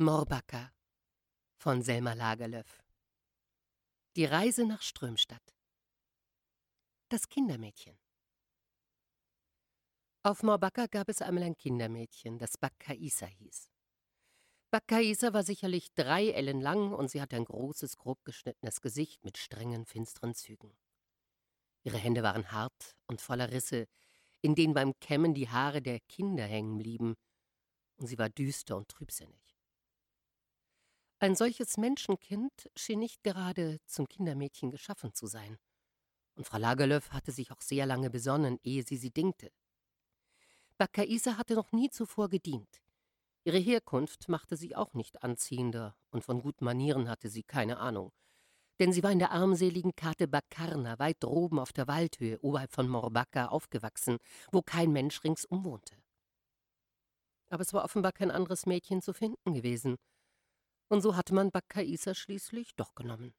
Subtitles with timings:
[0.00, 0.72] Morbacca
[1.56, 2.84] von Selma Lagerlöf
[4.14, 5.56] Die Reise nach Strömstadt
[7.08, 7.98] Das Kindermädchen
[10.22, 13.72] Auf Morbacca gab es einmal ein Kindermädchen, das Bakkaisa hieß.
[14.70, 19.36] Bakkaisa war sicherlich drei Ellen lang und sie hatte ein großes, grob geschnittenes Gesicht mit
[19.36, 20.78] strengen, finsteren Zügen.
[21.82, 23.88] Ihre Hände waren hart und voller Risse,
[24.42, 27.16] in denen beim Kämmen die Haare der Kinder hängen blieben,
[27.96, 29.47] und sie war düster und trübsinnig.
[31.20, 35.58] Ein solches Menschenkind schien nicht gerade zum Kindermädchen geschaffen zu sein.
[36.36, 39.50] Und Frau Lagerlöf hatte sich auch sehr lange besonnen, ehe sie sie dingte.
[40.76, 42.82] Bakkaisa hatte noch nie zuvor gedient.
[43.42, 48.12] Ihre Herkunft machte sie auch nicht anziehender, und von guten Manieren hatte sie keine Ahnung.
[48.78, 52.88] Denn sie war in der armseligen Karte Bakarna, weit droben auf der Waldhöhe, oberhalb von
[52.88, 54.18] Morbacca, aufgewachsen,
[54.52, 55.96] wo kein Mensch ringsum wohnte.
[57.48, 59.96] Aber es war offenbar kein anderes Mädchen zu finden gewesen,
[60.88, 63.34] und so hatte man Bakkaisa schließlich doch genommen.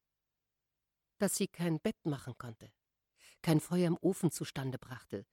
[1.17, 2.71] Dass sie kein Bett machen konnte,
[3.41, 5.25] kein Feuer im Ofen zustande brachte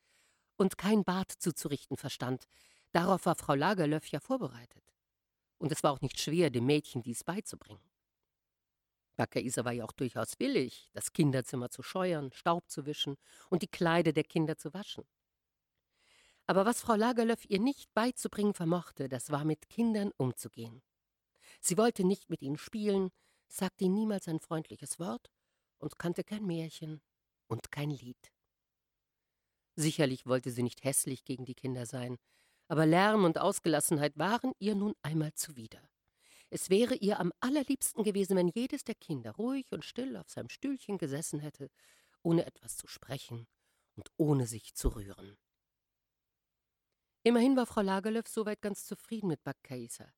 [0.57, 2.47] und kein Bad zuzurichten verstand,
[2.93, 4.83] darauf war Frau Lagerlöf ja vorbereitet.
[5.59, 7.83] Und es war auch nicht schwer, dem Mädchen dies beizubringen.
[9.17, 13.17] Bakkaisa war ja auch durchaus willig, das Kinderzimmer zu scheuern, Staub zu wischen
[13.49, 15.05] und die Kleider der Kinder zu waschen.
[16.47, 20.83] Aber was Frau Lagerlöf ihr nicht beizubringen vermochte, das war mit Kindern umzugehen.
[21.67, 23.11] Sie wollte nicht mit ihnen spielen,
[23.49, 25.33] sagte ihnen niemals ein freundliches Wort
[25.79, 27.03] und kannte kein Märchen
[27.49, 28.33] und kein Lied.
[29.75, 32.19] Sicherlich wollte sie nicht hässlich gegen die Kinder sein,
[32.69, 35.83] aber Lärm und Ausgelassenheit waren ihr nun einmal zuwider.
[36.51, 40.51] Es wäre ihr am allerliebsten gewesen, wenn jedes der Kinder ruhig und still auf seinem
[40.51, 41.69] Stühlchen gesessen hätte,
[42.23, 43.49] ohne etwas zu sprechen
[43.97, 45.37] und ohne sich zu rühren.
[47.25, 50.15] Immerhin war Frau Lagerlöf soweit ganz zufrieden mit Bakkaisa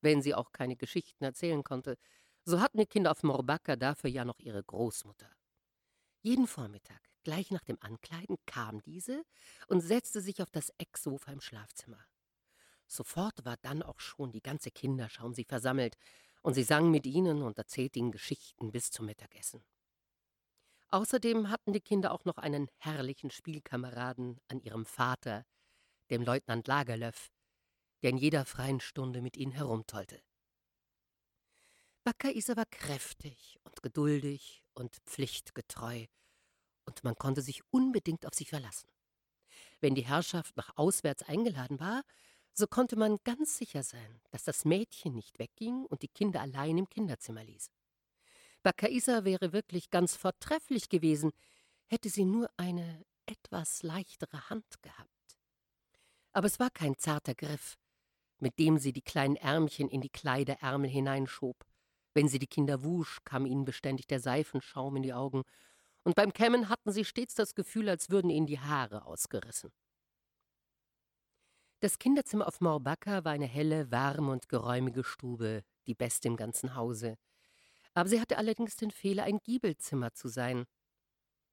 [0.00, 1.96] wenn sie auch keine Geschichten erzählen konnte,
[2.44, 5.30] so hatten die Kinder auf Morbacca dafür ja noch ihre Großmutter.
[6.22, 9.22] Jeden Vormittag, gleich nach dem Ankleiden, kam diese
[9.68, 12.04] und setzte sich auf das Ecksofa im Schlafzimmer.
[12.86, 15.96] Sofort war dann auch schon die ganze Kinderschau um sie versammelt,
[16.42, 19.64] und sie sang mit ihnen und erzählte ihnen Geschichten bis zum Mittagessen.
[20.90, 25.44] Außerdem hatten die Kinder auch noch einen herrlichen Spielkameraden an ihrem Vater,
[26.10, 27.28] dem Leutnant Lagerlöf,
[28.02, 30.22] der in jeder freien Stunde mit ihnen herumtollte.
[32.04, 36.06] Bakkaisa war kräftig und geduldig und pflichtgetreu,
[36.84, 38.88] und man konnte sich unbedingt auf sie verlassen.
[39.80, 42.02] Wenn die Herrschaft nach auswärts eingeladen war,
[42.54, 46.78] so konnte man ganz sicher sein, dass das Mädchen nicht wegging und die Kinder allein
[46.78, 47.70] im Kinderzimmer ließ.
[48.62, 51.30] Bakkaisa wäre wirklich ganz vortrefflich gewesen,
[51.86, 55.38] hätte sie nur eine etwas leichtere Hand gehabt.
[56.32, 57.78] Aber es war kein zarter Griff,
[58.38, 61.64] mit dem sie die kleinen Ärmchen in die Kleiderärmel hineinschob.
[62.14, 65.42] Wenn sie die Kinder wusch, kam ihnen beständig der Seifenschaum in die Augen,
[66.04, 69.70] und beim Kämmen hatten sie stets das Gefühl, als würden ihnen die Haare ausgerissen.
[71.80, 76.74] Das Kinderzimmer auf Morbacca war eine helle, warme und geräumige Stube, die beste im ganzen
[76.74, 77.18] Hause.
[77.94, 80.64] Aber sie hatte allerdings den Fehler, ein Giebelzimmer zu sein.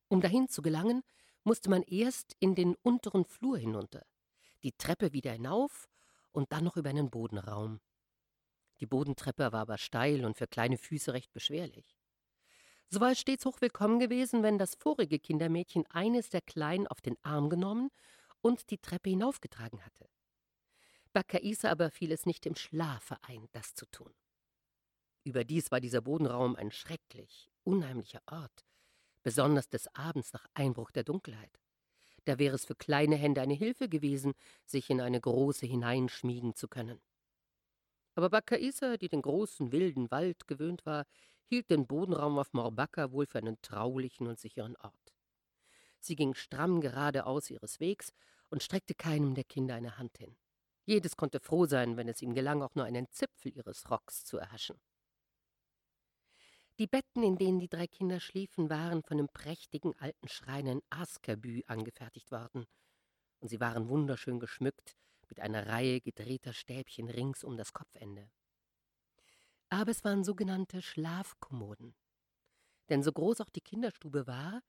[0.08, 1.04] Um dahin zu gelangen,
[1.44, 4.06] musste man erst in den unteren Flur hinunter,
[4.64, 5.88] die Treppe wieder hinauf
[6.36, 7.80] und dann noch über einen Bodenraum.
[8.80, 11.98] Die Bodentreppe war aber steil und für kleine Füße recht beschwerlich.
[12.90, 17.18] So war es stets hochwillkommen gewesen, wenn das vorige Kindermädchen eines der Kleinen auf den
[17.24, 17.90] Arm genommen
[18.42, 20.08] und die Treppe hinaufgetragen hatte.
[21.14, 24.14] Bakkaisa aber fiel es nicht im Schlafe ein, das zu tun.
[25.24, 28.66] Überdies war dieser Bodenraum ein schrecklich, unheimlicher Ort,
[29.24, 31.60] besonders des Abends nach Einbruch der Dunkelheit.
[32.26, 34.34] Da wäre es für kleine Hände eine Hilfe gewesen,
[34.66, 37.02] sich in eine große hineinschmiegen zu können.
[38.16, 41.06] Aber Bakkaisa, die den großen, wilden Wald gewöhnt war,
[41.46, 45.14] hielt den Bodenraum auf Morbacca wohl für einen traulichen und sicheren Ort.
[46.00, 48.12] Sie ging stramm geradeaus ihres Wegs
[48.50, 50.36] und streckte keinem der Kinder eine Hand hin.
[50.86, 54.38] Jedes konnte froh sein, wenn es ihm gelang, auch nur einen Zipfel ihres Rocks zu
[54.38, 54.80] erhaschen.
[56.78, 60.82] Die Betten, in denen die drei Kinder schliefen, waren von dem prächtigen alten Schrein in
[60.90, 62.66] Askabü angefertigt worden,
[63.40, 64.98] und sie waren wunderschön geschmückt
[65.30, 68.30] mit einer Reihe gedrehter Stäbchen rings um das Kopfende.
[69.70, 71.96] Aber es waren sogenannte Schlafkommoden.
[72.90, 74.62] Denn so groß auch die Kinderstube war,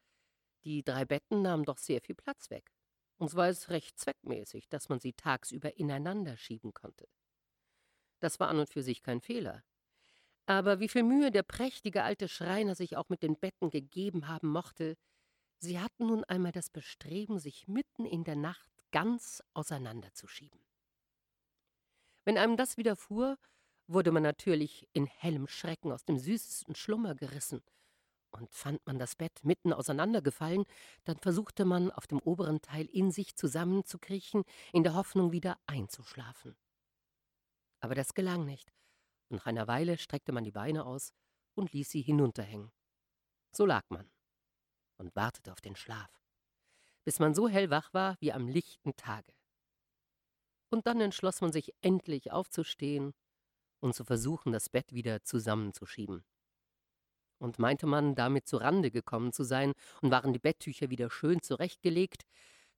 [0.64, 2.72] die drei Betten nahmen doch sehr viel Platz weg.
[3.18, 7.08] Und so war es recht zweckmäßig, dass man sie tagsüber ineinander schieben konnte.
[8.20, 9.64] Das war an und für sich kein Fehler.
[10.46, 14.48] Aber wie viel Mühe der prächtige alte Schreiner sich auch mit den Betten gegeben haben
[14.48, 14.96] mochte,
[15.58, 20.60] sie hatten nun einmal das Bestreben, sich mitten in der Nacht ganz auseinanderzuschieben.
[22.24, 23.38] Wenn einem das widerfuhr,
[23.88, 27.62] wurde man natürlich in hellem Schrecken aus dem süßesten Schlummer gerissen.
[28.30, 30.64] Und fand man das Bett mitten auseinandergefallen,
[31.04, 36.56] dann versuchte man, auf dem oberen Teil in sich zusammenzukriechen, in der Hoffnung, wieder einzuschlafen.
[37.80, 38.72] Aber das gelang nicht,
[39.28, 41.12] nach einer Weile streckte man die Beine aus
[41.54, 42.70] und ließ sie hinunterhängen.
[43.52, 44.10] So lag man
[44.98, 46.10] und wartete auf den Schlaf,
[47.04, 49.32] bis man so hellwach war wie am lichten Tage.
[50.70, 53.14] Und dann entschloss man sich endlich aufzustehen
[53.80, 56.24] und zu versuchen, das Bett wieder zusammenzuschieben.
[57.38, 61.42] Und meinte man, damit zu Rande gekommen zu sein und waren die Betttücher wieder schön
[61.42, 62.22] zurechtgelegt,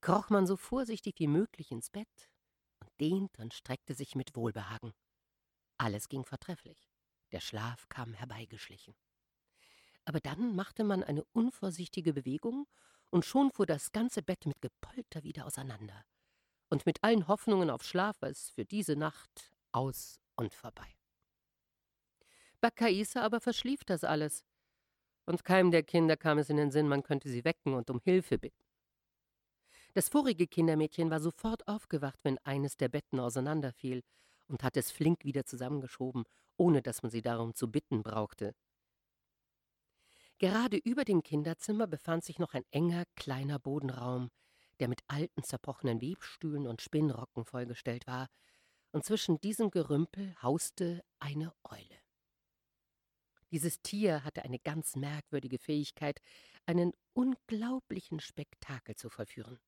[0.01, 2.31] kroch man so vorsichtig wie möglich ins Bett
[2.81, 4.93] und dehnte und streckte sich mit Wohlbehagen.
[5.79, 6.91] Alles ging vortrefflich.
[7.33, 8.95] Der Schlaf kam herbeigeschlichen.
[10.05, 12.67] Aber dann machte man eine unvorsichtige Bewegung,
[13.11, 16.05] und schon fuhr das ganze Bett mit Gepolter wieder auseinander.
[16.69, 20.95] Und mit allen Hoffnungen auf Schlaf war es für diese Nacht aus und vorbei.
[22.61, 24.45] Bakaisa aber verschlief das alles,
[25.25, 28.01] und keinem der Kinder kam es in den Sinn, man könnte sie wecken und um
[28.01, 28.65] Hilfe bitten.
[29.93, 34.03] Das vorige Kindermädchen war sofort aufgewacht, wenn eines der Betten auseinanderfiel,
[34.49, 36.25] und hatte es flink wieder zusammengeschoben,
[36.57, 38.55] ohne dass man sie darum zu bitten brauchte.
[40.39, 44.31] Gerade über dem Kinderzimmer befand sich noch ein enger, kleiner Bodenraum,
[44.81, 48.29] der mit alten, zerbrochenen Webstühlen und Spinnrocken vollgestellt war,
[48.93, 51.99] und zwischen diesem Gerümpel hauste eine Eule.
[53.51, 56.21] Dieses Tier hatte eine ganz merkwürdige Fähigkeit,
[56.67, 59.59] einen unglaublichen Spektakel zu vollführen.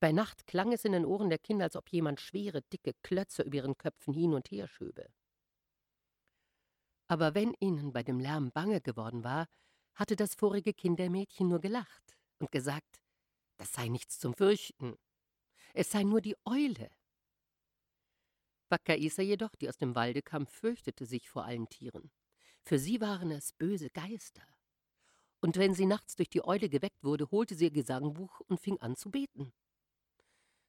[0.00, 3.42] Bei Nacht klang es in den Ohren der Kinder, als ob jemand schwere, dicke Klötze
[3.42, 5.08] über ihren Köpfen hin und her schöbe.
[7.08, 9.46] Aber wenn ihnen bei dem Lärm bange geworden war,
[9.94, 13.00] hatte das vorige Kindermädchen nur gelacht und gesagt,
[13.56, 14.96] das sei nichts zum Fürchten.
[15.72, 16.90] Es sei nur die Eule.
[18.68, 22.10] Wakaisa jedoch, die aus dem Walde kam, fürchtete sich vor allen Tieren.
[22.64, 24.42] Für sie waren es böse Geister.
[25.40, 28.80] Und wenn sie nachts durch die Eule geweckt wurde, holte sie ihr Gesangbuch und fing
[28.80, 29.52] an zu beten.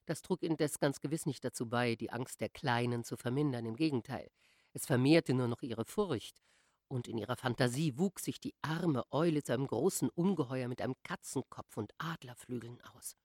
[0.07, 3.75] Das trug indes ganz gewiss nicht dazu bei, die Angst der Kleinen zu vermindern, im
[3.75, 4.31] Gegenteil.
[4.71, 6.41] Es vermehrte nur noch ihre Furcht,
[6.87, 10.95] und in ihrer Fantasie wuchs sich die arme Eule zu einem großen Ungeheuer mit einem
[11.03, 13.17] Katzenkopf und Adlerflügeln aus.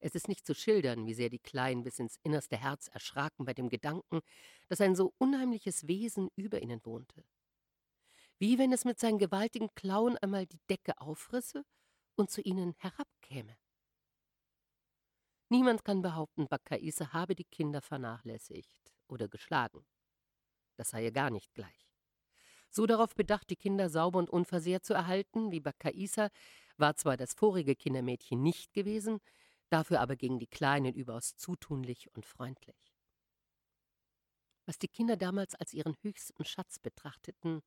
[0.00, 3.52] Es ist nicht zu schildern, wie sehr die Kleinen bis ins innerste Herz erschraken bei
[3.52, 4.20] dem Gedanken,
[4.68, 7.22] dass ein so unheimliches Wesen über ihnen wohnte.
[8.38, 11.64] Wie wenn es mit seinen gewaltigen Klauen einmal die Decke aufrisse
[12.16, 13.58] und zu ihnen herabkäme.
[15.50, 19.86] Niemand kann behaupten, Bakkaise habe die Kinder vernachlässigt oder geschlagen.
[20.76, 21.88] Das sei ihr gar nicht gleich.
[22.70, 26.28] So darauf bedacht, die Kinder sauber und unversehrt zu erhalten, wie Bakkaisa,
[26.76, 29.20] war zwar das vorige Kindermädchen nicht gewesen,
[29.70, 32.94] dafür aber gegen die Kleinen überaus zutunlich und freundlich.
[34.66, 37.62] Was die Kinder damals als ihren höchsten Schatz betrachteten,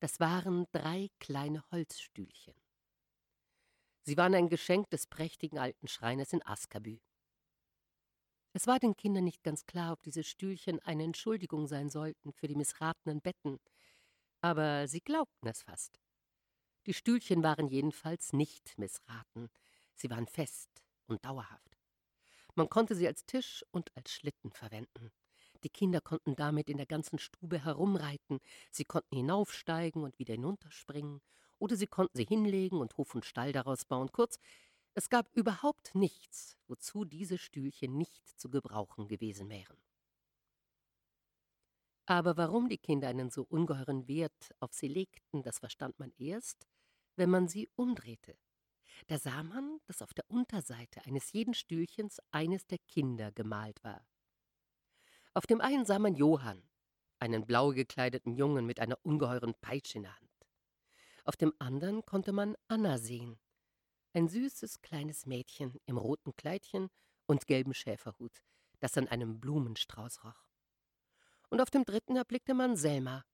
[0.00, 2.54] das waren drei kleine Holzstühlchen.
[4.02, 7.00] Sie waren ein Geschenk des prächtigen alten Schreiners in Askabü.
[8.52, 12.48] Es war den Kindern nicht ganz klar, ob diese Stühlchen eine Entschuldigung sein sollten für
[12.48, 13.58] die missratenen Betten,
[14.40, 16.00] aber sie glaubten es fast.
[16.86, 19.50] Die Stühlchen waren jedenfalls nicht missraten,
[19.94, 20.70] sie waren fest
[21.06, 21.78] und dauerhaft.
[22.54, 25.12] Man konnte sie als Tisch und als Schlitten verwenden.
[25.64, 28.38] Die Kinder konnten damit in der ganzen Stube herumreiten,
[28.70, 31.20] sie konnten hinaufsteigen und wieder hinunterspringen,
[31.58, 34.12] oder sie konnten sie hinlegen und Hof und Stall daraus bauen.
[34.12, 34.38] Kurz,
[34.94, 39.78] es gab überhaupt nichts, wozu diese Stühlchen nicht zu gebrauchen gewesen wären.
[42.06, 46.66] Aber warum die Kinder einen so ungeheuren Wert auf sie legten, das verstand man erst,
[47.16, 48.38] wenn man sie umdrehte.
[49.06, 54.06] Da sah man, dass auf der Unterseite eines jeden Stühlchens eines der Kinder gemalt war.
[55.34, 56.62] Auf dem einen sah man Johann,
[57.18, 60.46] einen blau gekleideten Jungen mit einer ungeheuren Peitsche in der Hand.
[61.24, 63.38] Auf dem anderen konnte man Anna sehen,
[64.18, 66.90] ein süßes kleines Mädchen im roten Kleidchen
[67.26, 68.42] und gelben Schäferhut,
[68.80, 70.44] das an einem Blumenstrauß roch.
[71.50, 73.24] Und auf dem dritten erblickte man Selma,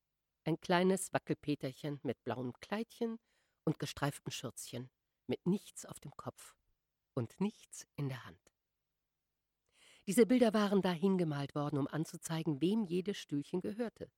[0.44, 3.18] ein kleines Wackelpeterchen mit blauem Kleidchen
[3.64, 4.90] und gestreiftem Schürzchen,
[5.26, 6.54] mit nichts auf dem Kopf
[7.14, 8.52] und nichts in der Hand.
[10.06, 14.12] Diese Bilder waren da hingemalt worden, um anzuzeigen, wem jedes Stühlchen gehörte.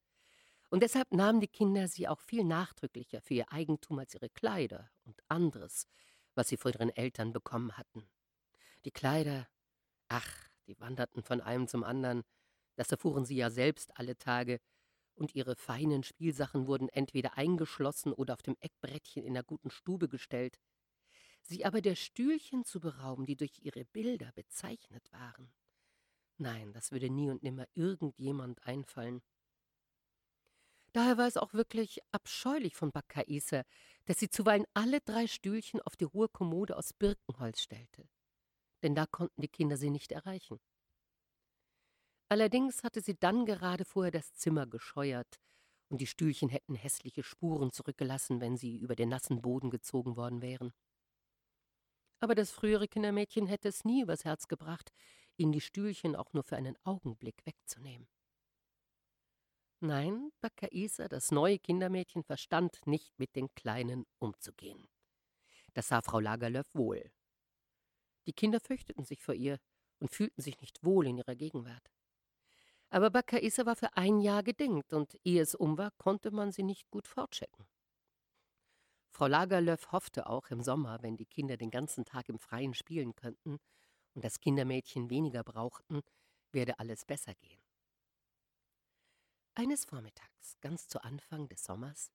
[0.68, 4.90] Und deshalb nahmen die Kinder sie auch viel nachdrücklicher für ihr Eigentum als ihre Kleider
[5.04, 5.86] und anderes,
[6.36, 8.08] was sie von ihren Eltern bekommen hatten.
[8.84, 9.48] Die Kleider,
[10.08, 12.22] ach, die wanderten von einem zum anderen,
[12.76, 14.60] das erfuhren sie ja selbst alle Tage,
[15.14, 20.08] und ihre feinen Spielsachen wurden entweder eingeschlossen oder auf dem Eckbrettchen in der guten Stube
[20.08, 20.60] gestellt.
[21.42, 25.52] Sie aber der Stühlchen zu berauben, die durch ihre Bilder bezeichnet waren,
[26.38, 29.22] Nein, das würde nie und nimmer irgendjemand einfallen.
[30.96, 33.64] Daher war es auch wirklich abscheulich von Bakkaisa,
[34.06, 38.08] dass sie zuweilen alle drei Stühlchen auf die hohe Kommode aus Birkenholz stellte.
[38.82, 40.58] Denn da konnten die Kinder sie nicht erreichen.
[42.30, 45.38] Allerdings hatte sie dann gerade vorher das Zimmer gescheuert,
[45.90, 50.40] und die Stühlchen hätten hässliche Spuren zurückgelassen, wenn sie über den nassen Boden gezogen worden
[50.40, 50.72] wären.
[52.20, 54.94] Aber das frühere Kindermädchen hätte es nie übers Herz gebracht,
[55.36, 58.08] ihnen die Stühlchen auch nur für einen Augenblick wegzunehmen.
[59.80, 64.88] Nein, Bakaisa, das neue Kindermädchen, verstand nicht mit den Kleinen umzugehen.
[65.74, 67.10] Das sah Frau Lagerlöf wohl.
[68.26, 69.58] Die Kinder fürchteten sich vor ihr
[69.98, 71.90] und fühlten sich nicht wohl in ihrer Gegenwart.
[72.88, 76.62] Aber Bakaisa war für ein Jahr gedingt, und ehe es um war, konnte man sie
[76.62, 77.66] nicht gut fortschicken.
[79.10, 83.14] Frau Lagerlöf hoffte auch im Sommer, wenn die Kinder den ganzen Tag im Freien spielen
[83.14, 83.58] könnten
[84.14, 86.02] und das Kindermädchen weniger brauchten,
[86.52, 87.65] werde alles besser gehen.
[89.58, 92.12] Eines Vormittags, ganz zu Anfang des Sommers,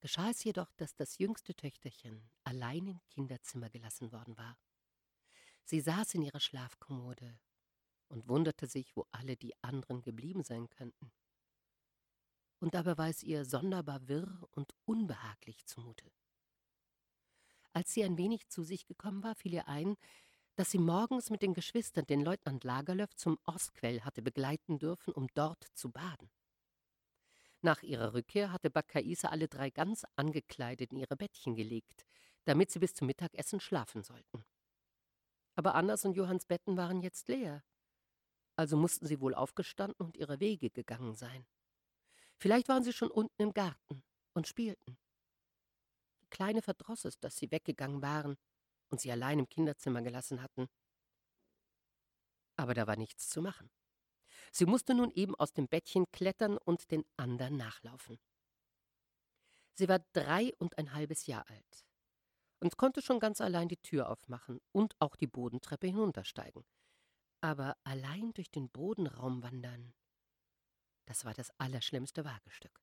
[0.00, 4.56] geschah es jedoch, dass das jüngste Töchterchen allein im Kinderzimmer gelassen worden war.
[5.64, 7.38] Sie saß in ihrer Schlafkommode
[8.08, 11.12] und wunderte sich, wo alle die anderen geblieben sein könnten.
[12.58, 16.10] Und dabei war es ihr sonderbar wirr und unbehaglich zumute.
[17.74, 19.98] Als sie ein wenig zu sich gekommen war, fiel ihr ein,
[20.56, 25.26] dass sie morgens mit den Geschwistern den Leutnant Lagerlöf zum Ostquell hatte begleiten dürfen, um
[25.34, 26.30] dort zu baden.
[27.60, 32.06] Nach ihrer Rückkehr hatte Bakkaisa alle drei ganz angekleidet in ihre Bettchen gelegt,
[32.44, 34.44] damit sie bis zum Mittagessen schlafen sollten.
[35.56, 37.64] Aber Annas und Johanns Betten waren jetzt leer.
[38.56, 41.46] Also mussten sie wohl aufgestanden und ihre Wege gegangen sein.
[42.36, 44.96] Vielleicht waren sie schon unten im Garten und spielten.
[46.22, 48.36] Die Kleine verdross es, dass sie weggegangen waren
[48.88, 50.68] und sie allein im Kinderzimmer gelassen hatten.
[52.56, 53.68] Aber da war nichts zu machen.
[54.52, 58.18] Sie musste nun eben aus dem Bettchen klettern und den anderen nachlaufen.
[59.74, 61.86] Sie war drei und ein halbes Jahr alt
[62.60, 66.64] und konnte schon ganz allein die Tür aufmachen und auch die Bodentreppe hinuntersteigen.
[67.40, 69.94] Aber allein durch den Bodenraum wandern,
[71.06, 72.82] das war das allerschlimmste Wagestück.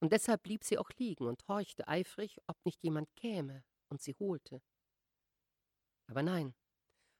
[0.00, 4.14] Und deshalb blieb sie auch liegen und horchte eifrig, ob nicht jemand käme und sie
[4.18, 4.62] holte.
[6.06, 6.54] Aber nein,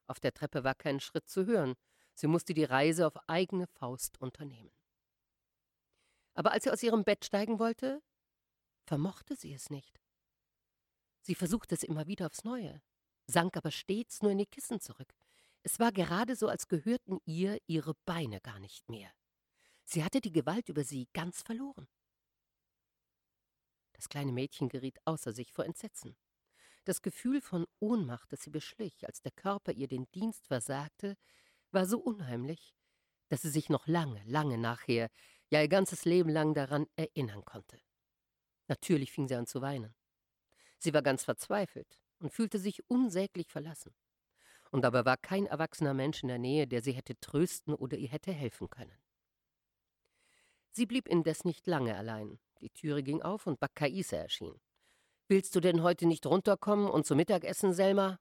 [0.07, 1.75] auf der Treppe war kein Schritt zu hören,
[2.15, 4.73] Sie musste die Reise auf eigene Faust unternehmen.
[6.35, 8.03] Aber als sie aus ihrem Bett steigen wollte,
[8.87, 10.01] vermochte sie es nicht.
[11.23, 12.83] Sie versuchte es immer wieder aufs Neue,
[13.27, 15.15] sank aber stets nur in die Kissen zurück.
[15.63, 19.11] Es war gerade so, als gehörten ihr ihre Beine gar nicht mehr.
[19.85, 21.89] Sie hatte die Gewalt über sie ganz verloren.
[23.93, 26.17] Das kleine Mädchen geriet außer sich vor Entsetzen.
[26.85, 31.17] Das Gefühl von Ohnmacht, das sie beschlich, als der Körper ihr den Dienst versagte,
[31.75, 32.75] war so unheimlich,
[33.29, 35.11] dass sie sich noch lange, lange nachher,
[35.51, 37.79] ja ihr ganzes Leben lang daran erinnern konnte.
[38.69, 39.95] Natürlich fing sie an zu weinen.
[40.79, 43.95] Sie war ganz verzweifelt und fühlte sich unsäglich verlassen.
[44.71, 48.09] Und dabei war kein erwachsener Mensch in der Nähe, der sie hätte trösten oder ihr
[48.09, 48.99] hätte helfen können.
[50.73, 52.41] Sie blieb indes nicht lange allein.
[52.61, 54.61] Die Türe ging auf und Bakkaisa erschien.
[55.29, 58.19] Willst du denn heute nicht runterkommen und zu Mittag essen, Selma?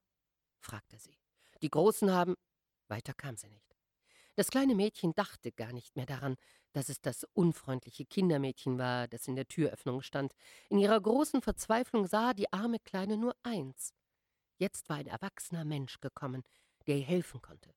[0.59, 1.17] fragte sie.
[1.61, 2.35] Die Großen haben.
[2.87, 3.75] Weiter kam sie nicht.
[4.35, 6.37] Das kleine Mädchen dachte gar nicht mehr daran,
[6.73, 10.33] dass es das unfreundliche Kindermädchen war, das in der Türöffnung stand.
[10.69, 13.93] In ihrer großen Verzweiflung sah die arme Kleine nur eins.
[14.57, 16.43] Jetzt war ein erwachsener Mensch gekommen,
[16.87, 17.75] der ihr helfen konnte.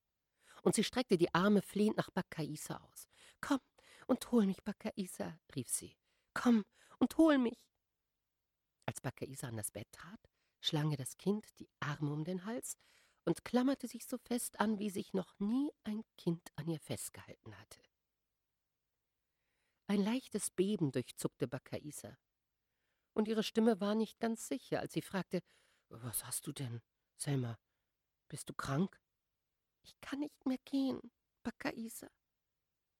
[0.63, 3.07] Und sie streckte die Arme flehend nach Bakkaisa aus.
[3.41, 3.61] Komm
[4.07, 5.97] und hol mich, Bakkaisa, rief sie.
[6.33, 6.65] Komm
[6.99, 7.59] und hol mich.
[8.87, 10.21] Als Bakkaisa an das Bett trat,
[10.61, 12.79] schlang ihr das Kind die Arme um den Hals
[13.27, 17.57] und klammerte sich so fest an, wie sich noch nie ein Kind an ihr festgehalten
[17.59, 17.81] hatte.
[19.89, 22.17] Ein leichtes Beben durchzuckte Bakaisa,
[23.17, 25.43] und ihre Stimme war nicht ganz sicher, als sie fragte,
[25.89, 26.83] Was hast du denn,
[27.17, 27.59] Selma?
[28.29, 29.01] Bist du krank?
[29.83, 31.01] Ich kann nicht mehr gehen,
[31.43, 32.09] Bakaisa,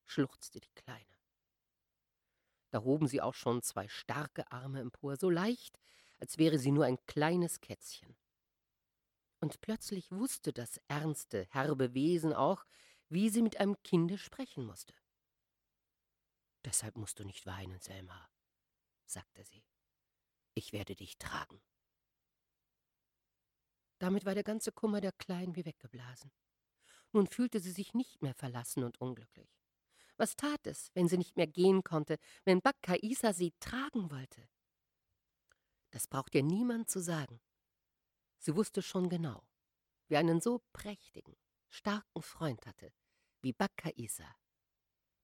[0.05, 1.05] schluchzte die Kleine.
[2.71, 5.79] Da hoben sie auch schon zwei starke Arme empor, so leicht,
[6.17, 8.17] als wäre sie nur ein kleines Kätzchen.
[9.39, 12.65] Und plötzlich wusste das ernste, herbe Wesen auch,
[13.09, 14.93] wie sie mit einem Kinde sprechen musste.
[16.65, 18.29] Deshalb musst du nicht weinen, Selma,
[19.05, 19.63] sagte sie.
[20.53, 21.61] Ich werde dich tragen.
[23.99, 26.31] Damit war der ganze Kummer der Kleinen wie weggeblasen.
[27.13, 29.57] Nun fühlte sie sich nicht mehr verlassen und unglücklich.
[30.17, 34.49] Was tat es, wenn sie nicht mehr gehen konnte, wenn Bakka Isa sie tragen wollte?
[35.91, 37.39] Das braucht ihr niemand zu sagen.
[38.39, 39.47] Sie wusste schon genau,
[40.07, 41.35] wer einen so prächtigen,
[41.69, 42.93] starken Freund hatte,
[43.41, 44.35] wie Bakka Isa.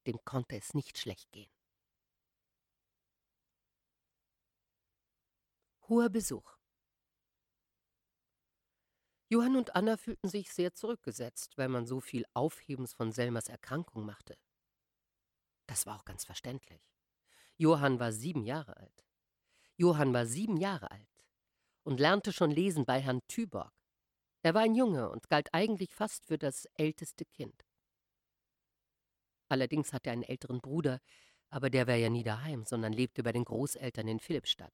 [0.06, 1.52] Dem konnte es nicht schlecht gehen.
[5.88, 6.58] Hoher Besuch.
[9.30, 14.06] Johann und Anna fühlten sich sehr zurückgesetzt, weil man so viel Aufhebens von Selmers Erkrankung
[14.06, 14.38] machte.
[15.66, 16.94] Das war auch ganz verständlich.
[17.58, 19.06] Johann war sieben Jahre alt.
[19.76, 21.13] Johann war sieben Jahre alt
[21.84, 23.72] und lernte schon lesen bei Herrn Thyborg.
[24.42, 27.66] Er war ein Junge und galt eigentlich fast für das älteste Kind.
[29.50, 31.00] Allerdings hatte er einen älteren Bruder,
[31.50, 34.74] aber der war ja nie daheim, sondern lebte bei den Großeltern in Philippstadt.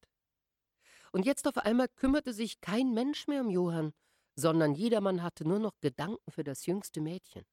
[1.11, 3.93] Und jetzt auf einmal kümmerte sich kein Mensch mehr um Johann,
[4.35, 7.45] sondern jedermann hatte nur noch Gedanken für das jüngste Mädchen.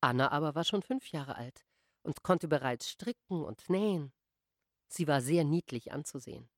[0.00, 1.64] Anna aber war schon fünf Jahre alt
[2.02, 4.12] und konnte bereits stricken und nähen.
[4.88, 6.50] Sie war sehr niedlich anzusehen.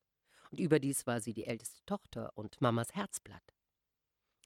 [0.58, 3.42] Überdies war sie die älteste Tochter und Mamas Herzblatt.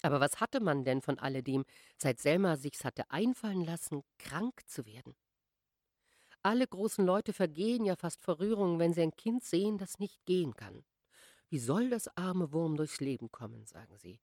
[0.03, 1.65] Aber was hatte man denn von alledem,
[1.99, 5.15] seit Selma sich's hatte einfallen lassen, krank zu werden?
[6.43, 10.25] Alle großen Leute vergehen ja fast vor Rührung, wenn sie ein Kind sehen, das nicht
[10.25, 10.85] gehen kann.
[11.51, 14.21] Wie soll das arme Wurm durchs Leben kommen, sagen sie.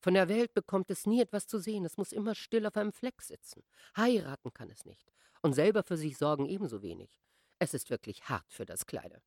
[0.00, 2.92] Von der Welt bekommt es nie etwas zu sehen, es muss immer still auf einem
[2.92, 3.62] Fleck sitzen.
[3.96, 5.12] Heiraten kann es nicht
[5.42, 7.10] und selber für sich sorgen ebenso wenig.
[7.58, 9.22] Es ist wirklich hart für das Kleine.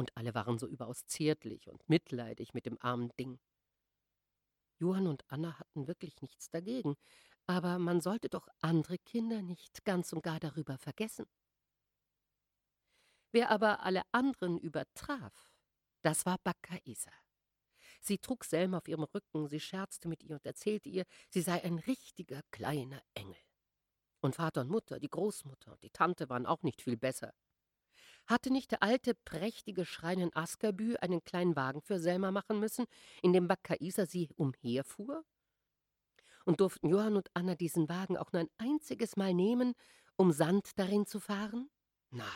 [0.00, 3.38] Und alle waren so überaus zärtlich und mitleidig mit dem armen Ding.
[4.78, 6.96] Johann und Anna hatten wirklich nichts dagegen,
[7.46, 11.26] aber man sollte doch andere Kinder nicht ganz und gar darüber vergessen.
[13.30, 15.52] Wer aber alle anderen übertraf,
[16.00, 17.12] das war Bakka Isa.
[18.00, 21.62] Sie trug Selma auf ihrem Rücken, sie scherzte mit ihr und erzählte ihr, sie sei
[21.62, 23.36] ein richtiger kleiner Engel.
[24.22, 27.34] Und Vater und Mutter, die Großmutter und die Tante waren auch nicht viel besser.
[28.26, 32.86] Hatte nicht der alte, prächtige Schrein in Askerbü einen kleinen Wagen für Selma machen müssen,
[33.22, 35.24] in dem Bakkaisa sie umherfuhr?
[36.44, 39.74] Und durften Johann und Anna diesen Wagen auch nur ein einziges Mal nehmen,
[40.16, 41.70] um Sand darin zu fahren?
[42.10, 42.26] Nein,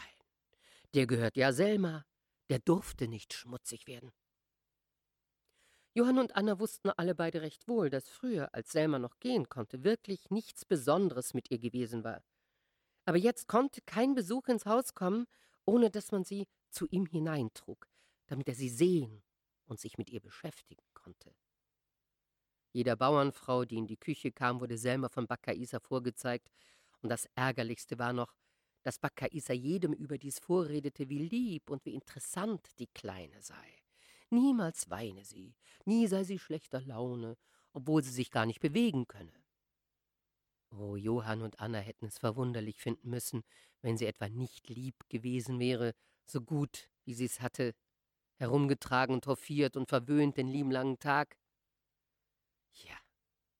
[0.94, 2.04] der gehört ja Selma,
[2.50, 4.12] der durfte nicht schmutzig werden.
[5.96, 9.84] Johann und Anna wussten alle beide recht wohl, dass früher, als Selma noch gehen konnte,
[9.84, 12.24] wirklich nichts Besonderes mit ihr gewesen war.
[13.04, 15.26] Aber jetzt konnte kein Besuch ins Haus kommen,
[15.66, 17.88] ohne dass man sie zu ihm hineintrug,
[18.26, 19.22] damit er sie sehen
[19.66, 21.34] und sich mit ihr beschäftigen konnte.
[22.72, 26.50] Jeder Bauernfrau, die in die Küche kam, wurde Selma von Bakkaisa vorgezeigt,
[27.02, 28.34] und das Ärgerlichste war noch,
[28.82, 33.76] dass Bakkaisa jedem überdies vorredete, wie lieb und wie interessant die Kleine sei.
[34.30, 37.36] Niemals weine sie, nie sei sie schlechter Laune,
[37.72, 39.43] obwohl sie sich gar nicht bewegen könne.
[40.76, 43.44] Oh, Johann und Anna hätten es verwunderlich finden müssen,
[43.80, 45.94] wenn sie etwa nicht lieb gewesen wäre,
[46.26, 47.74] so gut, wie sie es hatte,
[48.38, 51.36] herumgetragen und hofiert und verwöhnt den lieben langen Tag.
[52.72, 52.96] Ja,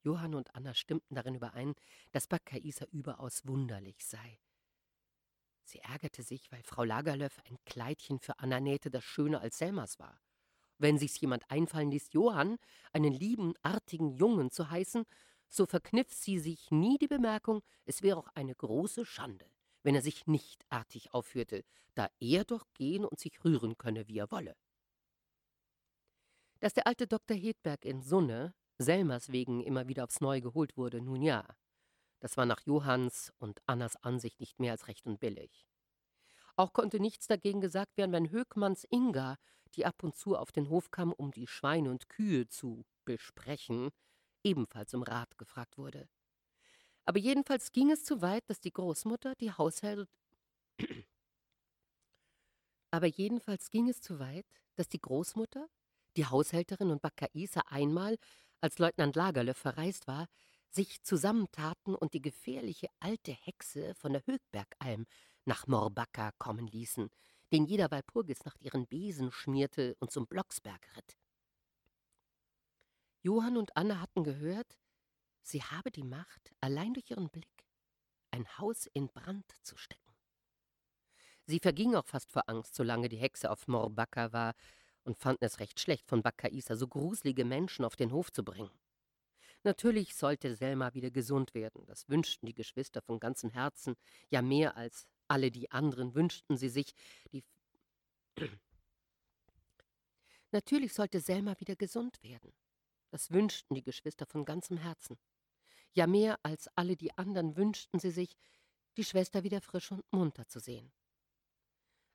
[0.03, 1.75] Johann und Anna stimmten darin überein,
[2.11, 4.41] dass Bakkaisa überaus wunderlich sei.
[5.63, 10.01] Sie ärgerte sich, weil Frau Lagerlöf ein Kleidchen für Anna nähte, das schöner als Selmas
[10.01, 10.21] war.
[10.79, 12.57] Wenn sich's jemand einfallen ließ, Johann,
[12.93, 15.05] einen lieben, artigen Jungen zu heißen,
[15.49, 19.47] so verkniff sie sich nie die Bemerkung, es wäre auch eine große Schande,
[19.83, 24.19] wenn er sich nicht artig aufführte, da er doch gehen und sich rühren könne, wie
[24.19, 24.57] er wolle.
[26.61, 27.37] Dass der alte Dr.
[27.37, 31.47] Hedberg in Sunne, Selmers wegen immer wieder aufs Neue geholt wurde, nun ja,
[32.21, 35.69] das war nach Johanns und Annas Ansicht nicht mehr als recht und billig.
[36.57, 39.37] Auch konnte nichts dagegen gesagt werden, wenn Höckmanns Inga,
[39.75, 43.91] die ab und zu auf den Hof kam, um die Schweine und Kühe zu besprechen,
[44.45, 46.09] ebenfalls um Rat gefragt wurde.
[47.07, 50.09] Aber jedenfalls ging es zu weit, dass die Großmutter die Haushalt
[52.91, 55.69] aber jedenfalls ging es zu weit, dass die Großmutter,
[56.17, 58.19] die Haushälterin und Bakkaisa einmal,
[58.61, 60.29] als Leutnant Lagerlöf verreist war,
[60.71, 65.07] sich zusammentaten und die gefährliche alte Hexe von der Högbergalm
[65.45, 67.11] nach Morbacca kommen ließen,
[67.53, 71.17] den jeder Walpurgisnacht ihren Besen schmierte und zum Blocksberg ritt.
[73.25, 74.77] Johann und Anne hatten gehört,
[75.43, 77.65] sie habe die Macht, allein durch ihren Blick
[78.31, 80.15] ein Haus in Brand zu stecken.
[81.47, 84.55] Sie verging auch fast vor Angst, solange die Hexe auf Morbacca war,
[85.05, 88.71] und fanden es recht schlecht, von Bakkaisa so gruselige Menschen auf den Hof zu bringen.
[89.63, 93.97] Natürlich sollte Selma wieder gesund werden, das wünschten die Geschwister von ganzem Herzen,
[94.29, 96.93] ja mehr als alle die anderen wünschten sie sich,
[97.33, 97.43] die.
[100.53, 102.53] Natürlich sollte Selma wieder gesund werden.
[103.15, 105.17] Das wünschten die Geschwister von ganzem Herzen.
[105.93, 108.37] Ja, mehr als alle die anderen wünschten sie sich,
[108.97, 110.93] die Schwester wieder frisch und munter zu sehen.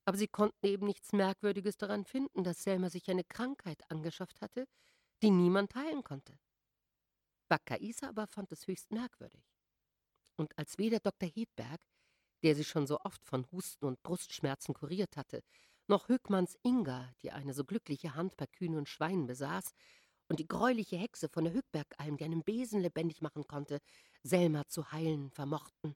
[0.03, 4.67] Aber sie konnten eben nichts Merkwürdiges daran finden, dass Selma sich eine Krankheit angeschafft hatte,
[5.21, 6.37] die niemand heilen konnte.
[7.47, 9.45] Bakkaisa aber fand es höchst merkwürdig.
[10.35, 11.29] Und als weder Dr.
[11.29, 11.79] Hedberg,
[12.43, 15.43] der sie schon so oft von Husten und Brustschmerzen kuriert hatte,
[15.87, 19.73] noch Höckmanns Inga, die eine so glückliche Hand bei Kühen und Schweinen besaß,
[20.29, 23.81] und die greuliche Hexe von der Hückbergalm, die einen Besen lebendig machen konnte,
[24.23, 25.95] Selma zu heilen vermochten,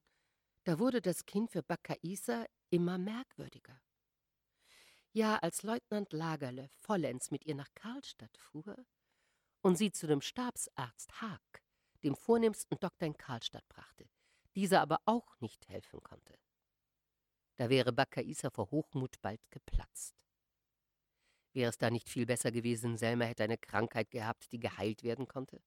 [0.66, 3.80] da wurde das Kind für Bakkaisa immer merkwürdiger.
[5.12, 8.76] Ja, als Leutnant Lagerle vollends mit ihr nach Karlstadt fuhr
[9.62, 11.64] und sie zu dem Stabsarzt Haag,
[12.04, 14.10] dem vornehmsten Doktor in Karlstadt, brachte,
[14.56, 16.40] dieser aber auch nicht helfen konnte.
[17.58, 20.16] Da wäre Bakkaisa vor Hochmut bald geplatzt.
[21.54, 25.28] Wäre es da nicht viel besser gewesen, Selma hätte eine Krankheit gehabt, die geheilt werden
[25.28, 25.62] konnte?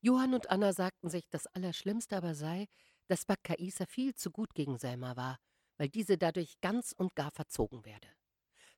[0.00, 2.66] Johann und Anna sagten sich, das Allerschlimmste aber sei,
[3.06, 5.38] dass Bakkaisa viel zu gut gegen Selma war,
[5.76, 8.08] weil diese dadurch ganz und gar verzogen werde.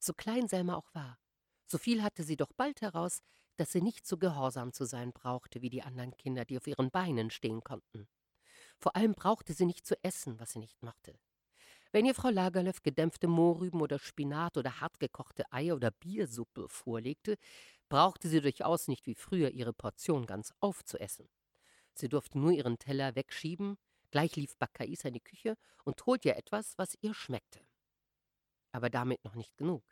[0.01, 1.19] So klein Selma auch war,
[1.67, 3.21] so viel hatte sie doch bald heraus,
[3.57, 6.91] dass sie nicht so gehorsam zu sein brauchte wie die anderen Kinder, die auf ihren
[6.91, 8.09] Beinen stehen konnten.
[8.79, 11.19] Vor allem brauchte sie nicht zu essen, was sie nicht mochte.
[11.95, 17.37] Wenn ihr Frau Lagerlöf gedämpfte Mohrrüben oder Spinat oder hartgekochte Eier oder Biersuppe vorlegte,
[17.89, 21.29] brauchte sie durchaus nicht wie früher ihre Portion ganz aufzuessen.
[21.95, 23.79] Sie durfte nur ihren Teller wegschieben,
[24.11, 25.55] gleich lief Bakkaisa in die Küche
[25.85, 27.61] und holte ihr etwas, was ihr schmeckte.
[28.73, 29.85] Aber damit noch nicht genug.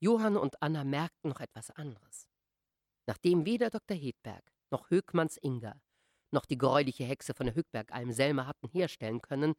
[0.00, 2.28] Johann und Anna merkten noch etwas anderes.
[3.06, 3.96] Nachdem weder Dr.
[3.96, 5.80] Hedberg noch Höckmanns Inga
[6.34, 9.54] noch die gräuliche Hexe von der Hückbergalm Selma hatten herstellen können,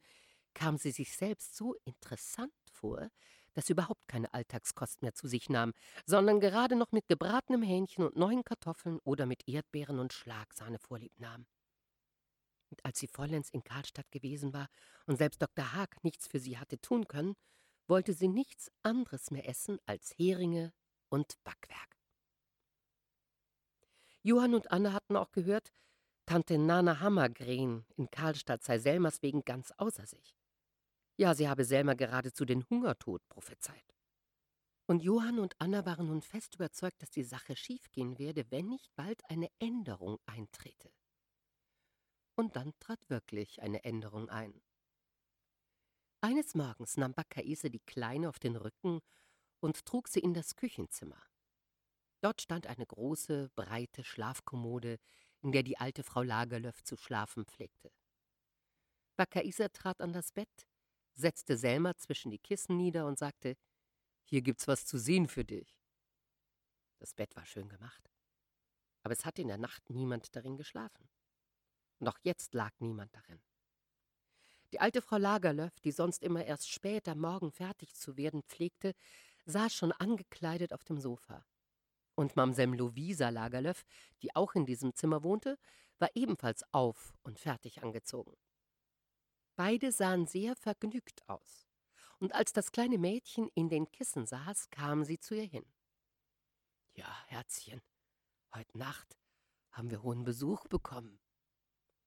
[0.56, 3.10] kam sie sich selbst so interessant vor,
[3.52, 5.72] dass sie überhaupt keine Alltagskost mehr zu sich nahm,
[6.06, 11.12] sondern gerade noch mit gebratenem Hähnchen und neuen Kartoffeln oder mit Erdbeeren und Schlagsahne vorlieb
[11.20, 11.46] nahm.
[12.70, 14.68] Und als sie vollends in Karlstadt gewesen war
[15.06, 15.74] und selbst Dr.
[15.74, 17.34] Haag nichts für sie hatte tun können,
[17.86, 20.72] wollte sie nichts anderes mehr essen als Heringe
[21.10, 22.00] und Backwerk.
[24.22, 25.70] Johann und Anne hatten auch gehört,
[26.26, 30.34] Tante Nana Hammergren in Karlstadt sei Selmas wegen ganz außer sich.
[31.18, 33.96] Ja, sie habe Selma geradezu den Hungertod prophezeit.
[34.86, 38.94] Und Johann und Anna waren nun fest überzeugt, dass die Sache schiefgehen werde, wenn nicht
[38.94, 40.92] bald eine Änderung eintrete.
[42.36, 44.62] Und dann trat wirklich eine Änderung ein.
[46.20, 49.00] Eines Morgens nahm Bakkaise die Kleine auf den Rücken
[49.60, 51.22] und trug sie in das Küchenzimmer.
[52.20, 54.98] Dort stand eine große, breite Schlafkommode,
[55.42, 57.90] in der die alte Frau Lagerlöf zu schlafen pflegte.
[59.16, 60.66] Bakkaisa trat an das Bett,
[61.16, 63.56] setzte Selma zwischen die Kissen nieder und sagte,
[64.24, 65.76] hier gibt's was zu sehen für dich.
[66.98, 68.10] Das Bett war schön gemacht,
[69.02, 71.08] aber es hatte in der Nacht niemand darin geschlafen.
[71.98, 73.40] Und auch jetzt lag niemand darin.
[74.72, 78.94] Die alte Frau Lagerlöf, die sonst immer erst spät am Morgen fertig zu werden pflegte,
[79.46, 81.46] saß schon angekleidet auf dem Sofa.
[82.14, 83.84] Und Mamsell Lovisa Lagerlöf,
[84.22, 85.58] die auch in diesem Zimmer wohnte,
[85.98, 88.36] war ebenfalls auf und fertig angezogen.
[89.56, 91.66] Beide sahen sehr vergnügt aus.
[92.18, 95.64] Und als das kleine Mädchen in den Kissen saß, kam sie zu ihr hin.
[96.94, 97.80] Ja, Herzchen,
[98.54, 99.18] heute Nacht
[99.72, 101.20] haben wir hohen Besuch bekommen,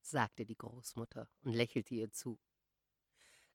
[0.00, 2.40] sagte die Großmutter und lächelte ihr zu.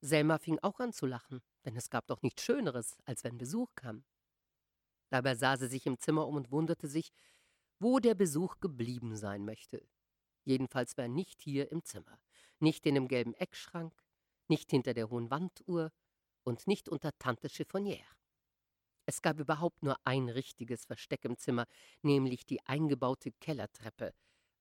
[0.01, 3.69] Selma fing auch an zu lachen, denn es gab doch nichts Schöneres, als wenn Besuch
[3.75, 4.05] kam.
[5.10, 7.12] Dabei sah sie sich im Zimmer um und wunderte sich,
[7.79, 9.88] wo der Besuch geblieben sein möchte.
[10.43, 12.19] Jedenfalls war er nicht hier im Zimmer,
[12.60, 13.94] nicht in dem gelben Eckschrank,
[14.48, 15.91] nicht hinter der hohen Wanduhr
[16.44, 18.15] und nicht unter Tante Chiffonière.
[19.08, 21.65] Es gab überhaupt nur ein richtiges Versteck im Zimmer,
[22.02, 24.13] nämlich die eingebaute Kellertreppe,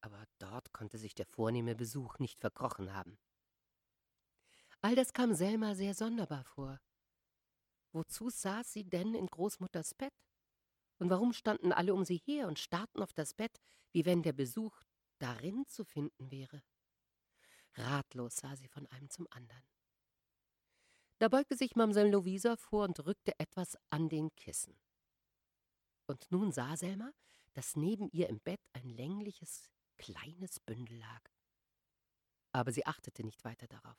[0.02, 3.18] aber dort konnte sich der vornehme Besuch nicht verkrochen haben.
[4.82, 6.78] All das kam Selma sehr sonderbar vor.
[7.92, 10.12] Wozu saß sie denn in Großmutters Bett?
[10.98, 13.60] Und warum standen alle um sie her und starrten auf das Bett,
[13.92, 14.76] wie wenn der Besuch
[15.18, 16.62] darin zu finden wäre?
[17.76, 19.62] Ratlos sah sie von einem zum anderen.
[21.18, 24.76] Da beugte sich Mamsell Lovisa vor und rückte etwas an den Kissen.
[26.06, 27.12] Und nun sah Selma,
[27.54, 31.22] dass neben ihr im Bett ein längliches, kleines Bündel lag.
[32.52, 33.96] Aber sie achtete nicht weiter darauf.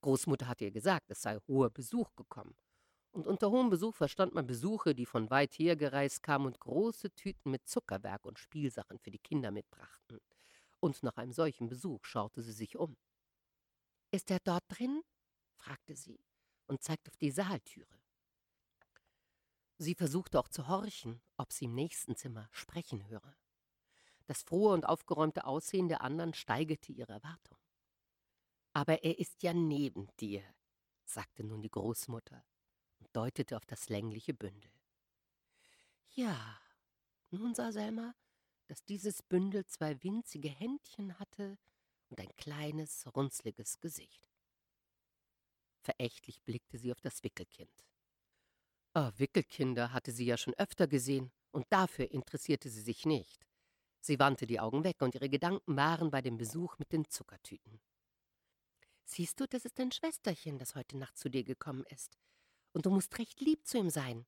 [0.00, 2.56] Großmutter hatte ihr gesagt, es sei hoher Besuch gekommen.
[3.12, 7.10] Und unter hohem Besuch verstand man Besuche, die von weit her gereist kamen und große
[7.14, 10.20] Tüten mit Zuckerwerk und Spielsachen für die Kinder mitbrachten.
[10.80, 12.96] Und nach einem solchen Besuch schaute sie sich um.
[14.10, 15.02] Ist er dort drin?
[15.54, 16.24] fragte sie
[16.66, 18.00] und zeigte auf die Saaltüre.
[19.76, 23.36] Sie versuchte auch zu horchen, ob sie im nächsten Zimmer sprechen höre.
[24.26, 27.58] Das frohe und aufgeräumte Aussehen der anderen steigerte ihre Erwartung.
[28.72, 30.44] Aber er ist ja neben dir,
[31.04, 32.44] sagte nun die Großmutter
[32.98, 34.70] und deutete auf das längliche Bündel.
[36.10, 36.60] Ja,
[37.30, 38.14] nun sah Selma,
[38.70, 41.58] dass dieses Bündel zwei winzige Händchen hatte
[42.08, 44.30] und ein kleines, runzliges Gesicht.
[45.80, 47.84] Verächtlich blickte sie auf das Wickelkind.
[48.94, 53.44] Oh, Wickelkinder hatte sie ja schon öfter gesehen, und dafür interessierte sie sich nicht.
[54.02, 57.80] Sie wandte die Augen weg, und ihre Gedanken waren bei dem Besuch mit den Zuckertüten.
[59.04, 62.16] Siehst du, das ist dein Schwesterchen, das heute Nacht zu dir gekommen ist.
[62.72, 64.26] Und du musst recht lieb zu ihm sein,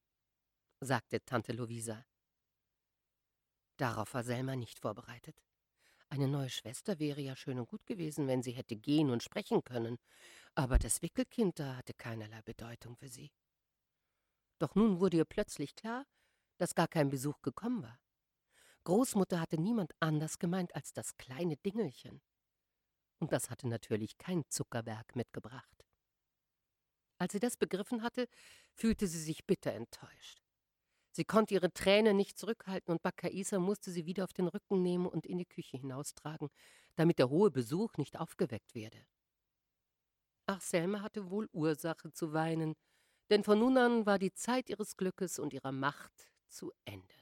[0.81, 2.05] sagte Tante Lovisa.
[3.83, 5.43] Darauf war Selma nicht vorbereitet.
[6.09, 9.65] Eine neue Schwester wäre ja schön und gut gewesen, wenn sie hätte gehen und sprechen
[9.65, 9.99] können,
[10.55, 13.33] aber das Wickelkind da hatte keinerlei Bedeutung für sie.
[14.61, 16.07] Doch nun wurde ihr plötzlich klar,
[16.59, 17.99] dass gar kein Besuch gekommen war.
[18.85, 22.23] Großmutter hatte niemand anders gemeint als das kleine Dingelchen.
[23.19, 25.85] Und das hatte natürlich kein Zuckerwerk mitgebracht.
[27.19, 28.29] Als sie das begriffen hatte,
[28.75, 30.42] fühlte sie sich bitter enttäuscht.
[31.13, 35.07] Sie konnte ihre Tränen nicht zurückhalten und Bakaisa musste sie wieder auf den Rücken nehmen
[35.07, 36.49] und in die Küche hinaustragen,
[36.97, 39.05] damit der hohe Besuch nicht aufgeweckt werde.
[40.47, 42.75] Ach, Selma hatte wohl Ursache zu weinen,
[43.31, 47.15] denn von nun an war die Zeit ihres Glückes und ihrer Macht zu Ende.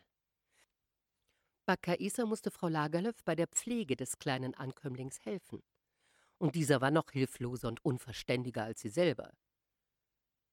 [1.67, 5.63] Bakaisa musste Frau Lagerlöf bei der Pflege des kleinen Ankömmlings helfen.
[6.39, 9.33] Und dieser war noch hilfloser und unverständiger als sie selber.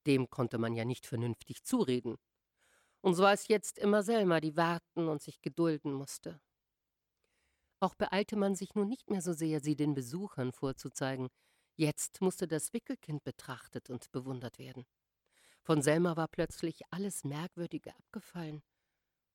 [0.07, 2.17] Dem konnte man ja nicht vernünftig zureden.
[3.07, 6.41] Und so war es jetzt immer Selma, die warten und sich gedulden musste.
[7.79, 11.29] Auch beeilte man sich nun nicht mehr so sehr, sie den Besuchern vorzuzeigen.
[11.77, 14.85] Jetzt musste das Wickelkind betrachtet und bewundert werden.
[15.63, 18.61] Von Selma war plötzlich alles Merkwürdige abgefallen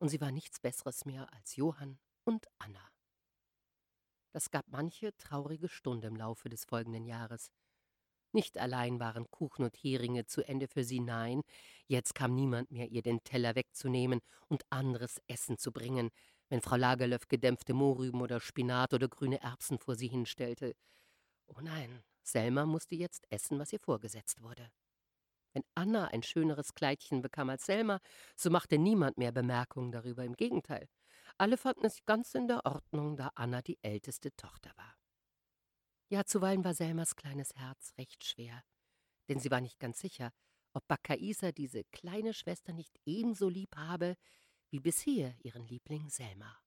[0.00, 2.86] und sie war nichts Besseres mehr als Johann und Anna.
[4.32, 7.50] Das gab manche traurige Stunde im Laufe des folgenden Jahres.
[8.32, 11.42] Nicht allein waren Kuchen und Heringe zu Ende für sie, nein,
[11.86, 16.10] jetzt kam niemand mehr, ihr den Teller wegzunehmen und anderes Essen zu bringen,
[16.48, 20.74] wenn Frau Lagerlöf gedämpfte Mohrrüben oder Spinat oder grüne Erbsen vor sie hinstellte.
[21.46, 24.70] Oh nein, Selma musste jetzt essen, was ihr vorgesetzt wurde.
[25.54, 28.00] Wenn Anna ein schöneres Kleidchen bekam als Selma,
[28.36, 30.24] so machte niemand mehr Bemerkungen darüber.
[30.24, 30.88] Im Gegenteil,
[31.38, 34.91] alle fanden es ganz in der Ordnung, da Anna die älteste Tochter war.
[36.12, 38.62] Ja, zuweilen war Selmas kleines Herz recht schwer,
[39.30, 40.30] denn sie war nicht ganz sicher,
[40.74, 44.18] ob Bakaisa diese kleine Schwester nicht ebenso lieb habe
[44.68, 46.60] wie bisher ihren Liebling Selma.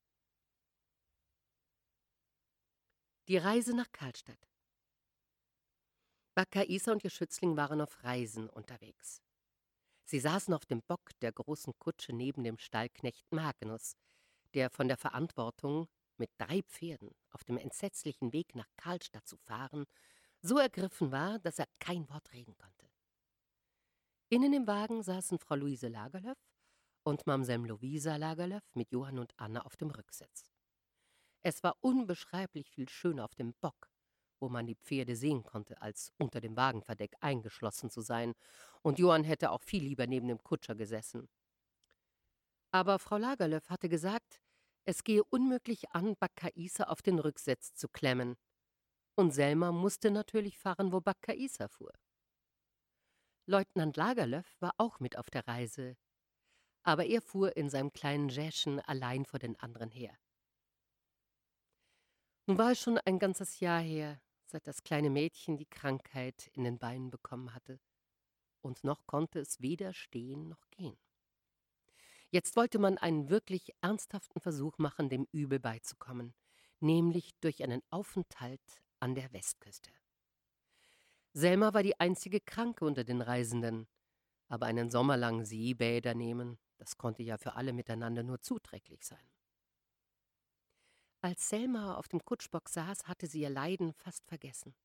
[3.27, 4.49] Die Reise nach Karlstadt.
[6.33, 9.21] Bakaisa und ihr Schützling waren auf Reisen unterwegs.
[10.05, 13.95] Sie saßen auf dem Bock der großen Kutsche neben dem Stallknecht Magnus,
[14.55, 15.87] der von der Verantwortung,
[16.19, 19.85] mit drei Pferden auf dem entsetzlichen Weg nach Karlstadt zu fahren,
[20.41, 22.89] so ergriffen war, dass er kein Wort reden konnte.
[24.29, 26.37] Innen im Wagen saßen Frau Luise Lagerlöf
[27.03, 30.51] und Mamsell Lovisa Lagerlöf mit Johann und Anna auf dem Rücksitz.
[31.43, 33.91] Es war unbeschreiblich viel schöner auf dem Bock,
[34.39, 38.33] wo man die Pferde sehen konnte, als unter dem Wagenverdeck eingeschlossen zu sein,
[38.81, 41.29] und Johann hätte auch viel lieber neben dem Kutscher gesessen.
[42.71, 44.41] Aber Frau Lagerlöf hatte gesagt,
[44.85, 48.37] es gehe unmöglich an, Bakkaisa auf den Rücksitz zu klemmen.
[49.15, 51.93] Und Selma musste natürlich fahren, wo Bakkaisa fuhr.
[53.47, 55.97] Leutnant Lagerlöf war auch mit auf der Reise,
[56.83, 60.17] aber er fuhr in seinem kleinen Jäschen allein vor den anderen her.
[62.47, 66.63] Nun war es schon ein ganzes Jahr her, seit das kleine Mädchen die Krankheit in
[66.63, 67.79] den Beinen bekommen hatte,
[68.61, 70.97] und noch konnte es weder stehen noch gehen.
[72.35, 76.35] Jetzt wollte man einen wirklich ernsthaften Versuch machen, dem Übel beizukommen,
[76.81, 79.89] nämlich durch einen Aufenthalt an der Westküste.
[81.31, 83.87] Selma war die einzige Kranke unter den Reisenden,
[84.49, 89.31] aber einen Sommer lang Seebäder nehmen, das konnte ja für alle miteinander nur zuträglich sein.
[91.21, 94.75] Als Selma auf dem Kutschbock saß, hatte sie ihr Leiden fast vergessen.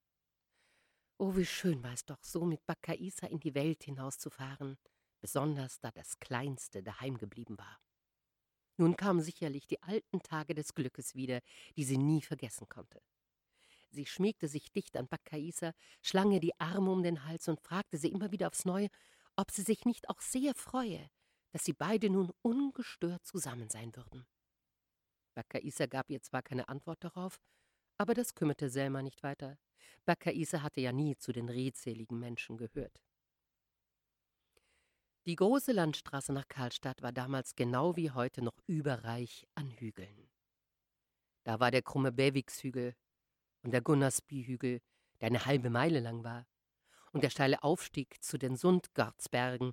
[1.19, 4.79] Oh, wie schön war es doch, so mit Bakaisa in die Welt hinauszufahren,
[5.21, 7.81] besonders da das Kleinste daheim geblieben war.
[8.77, 11.41] Nun kamen sicherlich die alten Tage des Glückes wieder,
[11.77, 13.03] die sie nie vergessen konnte.
[13.91, 17.99] Sie schmiegte sich dicht an Bakaisa, schlang ihr die Arme um den Hals und fragte
[17.99, 18.89] sie immer wieder aufs Neue,
[19.37, 21.11] ob sie sich nicht auch sehr freue,
[21.51, 24.27] dass sie beide nun ungestört zusammen sein würden.
[25.35, 27.41] Bakaisa gab ihr zwar keine Antwort darauf,
[27.99, 29.59] aber das kümmerte Selma nicht weiter.
[30.07, 33.03] Bakaisa hatte ja nie zu den redseligen Menschen gehört.
[35.27, 40.31] Die große Landstraße nach Karlstadt war damals genau wie heute noch überreich an Hügeln.
[41.45, 42.95] Da war der krumme Bevigshügel
[43.63, 44.81] und der Gunnarsby-Hügel,
[45.21, 46.47] der eine halbe Meile lang war,
[47.13, 49.73] und der steile Aufstieg zu den Sundgartsbergen,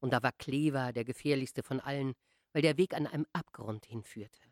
[0.00, 2.14] und da war Klever, der gefährlichste von allen,
[2.52, 4.42] weil der Weg an einem Abgrund hinführte.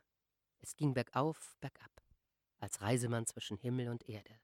[0.60, 1.90] Es ging bergauf, bergab.
[2.60, 4.38] als Reisemann zwischen Himmel und Erde.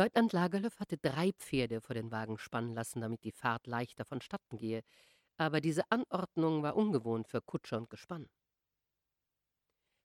[0.00, 4.56] Leutnant Lagerlöf hatte drei Pferde vor den Wagen spannen lassen, damit die Fahrt leichter vonstatten
[4.56, 4.82] gehe,
[5.36, 8.26] aber diese Anordnung war ungewohnt für Kutscher und Gespann.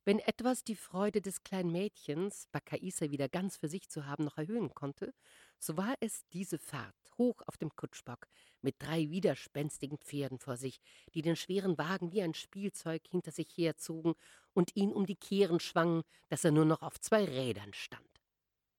[0.03, 4.37] Wenn etwas die Freude des kleinen Mädchens, Bakaisa wieder ganz für sich zu haben, noch
[4.37, 5.13] erhöhen konnte,
[5.59, 8.27] so war es diese Fahrt hoch auf dem Kutschbock
[8.61, 10.81] mit drei widerspenstigen Pferden vor sich,
[11.13, 14.15] die den schweren Wagen wie ein Spielzeug hinter sich herzogen
[14.53, 18.14] und ihn um die Kehren schwangen, dass er nur noch auf zwei Rädern stand.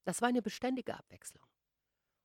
[0.07, 1.45] Das war eine beständige Abwechslung.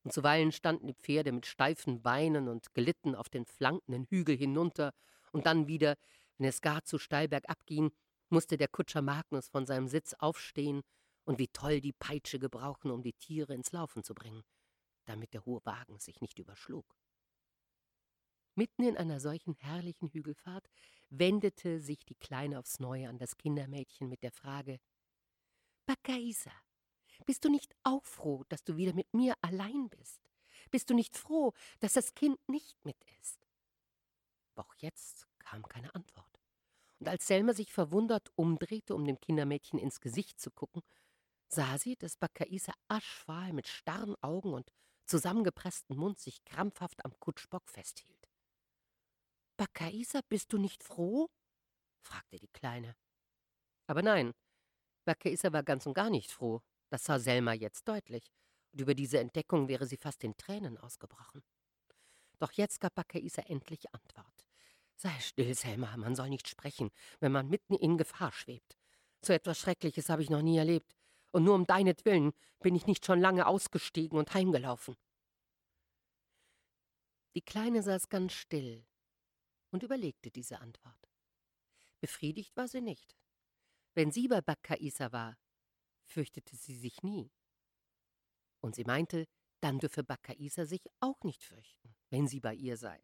[0.03, 4.93] Und zuweilen standen die Pferde mit steifen Beinen und gelitten auf den flankenden Hügel hinunter,
[5.33, 5.97] und dann wieder,
[6.37, 7.91] wenn es gar zu steil bergab ging,
[8.29, 10.83] musste der Kutscher Magnus von seinem Sitz aufstehen
[11.25, 14.43] und wie toll die Peitsche gebrauchen, um die Tiere ins Laufen zu bringen,
[15.03, 16.85] damit der hohe Wagen sich nicht überschlug.
[18.55, 20.69] Mitten in einer solchen herrlichen Hügelfahrt
[21.09, 24.79] wendete sich die Kleine aufs Neue an das Kindermädchen mit der Frage
[25.85, 26.53] Bakaisa,
[27.23, 30.19] bist du nicht auch froh, dass du wieder mit mir allein bist?
[30.71, 33.47] Bist du nicht froh, dass das Kind nicht mit ist?
[34.55, 36.39] Auch jetzt kam keine Antwort.
[36.99, 40.81] Und als Selma sich verwundert umdrehte, um dem Kindermädchen ins Gesicht zu gucken,
[41.47, 44.71] sah sie, dass Bakaisa aschfahl mit starren Augen und
[45.05, 48.29] zusammengepressten Mund sich krampfhaft am Kutschbock festhielt.
[49.57, 51.29] Bakaisa, bist du nicht froh?
[52.01, 52.95] fragte die Kleine.
[53.87, 54.33] Aber nein,
[55.05, 56.61] Bakaisa war ganz und gar nicht froh.
[56.93, 58.31] Das sah Selma jetzt deutlich,
[58.71, 61.41] und über diese Entdeckung wäre sie fast in Tränen ausgebrochen.
[62.37, 64.45] Doch jetzt gab Bakaisa endlich Antwort.
[64.95, 68.77] Sei still, Selma, man soll nicht sprechen, wenn man mitten in Gefahr schwebt.
[69.25, 70.95] So etwas Schreckliches habe ich noch nie erlebt.
[71.31, 74.95] Und nur um deinetwillen bin ich nicht schon lange ausgestiegen und heimgelaufen.
[77.33, 78.85] Die Kleine saß ganz still
[79.71, 81.09] und überlegte diese Antwort.
[82.01, 83.17] Befriedigt war sie nicht.
[83.95, 85.35] Wenn sie bei Bakkaisa war,
[86.05, 87.31] fürchtete sie sich nie.
[88.61, 89.27] Und sie meinte,
[89.61, 93.01] dann dürfe Bakkaisa sich auch nicht fürchten, wenn sie bei ihr sei.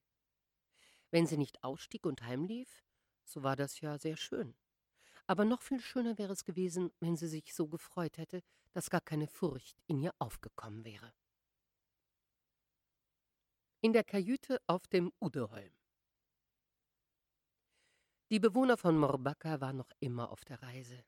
[1.11, 2.83] Wenn sie nicht ausstieg und heimlief,
[3.23, 4.55] so war das ja sehr schön.
[5.27, 8.41] Aber noch viel schöner wäre es gewesen, wenn sie sich so gefreut hätte,
[8.73, 11.13] dass gar keine Furcht in ihr aufgekommen wäre.
[13.81, 15.73] In der Kajüte auf dem Udeholm.
[18.31, 21.03] Die Bewohner von Morbacca waren noch immer auf der Reise.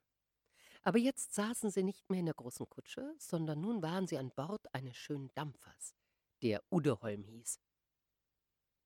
[0.84, 4.32] Aber jetzt saßen sie nicht mehr in der großen Kutsche, sondern nun waren sie an
[4.32, 5.94] Bord eines schönen Dampfers,
[6.41, 7.60] der Udeholm hieß.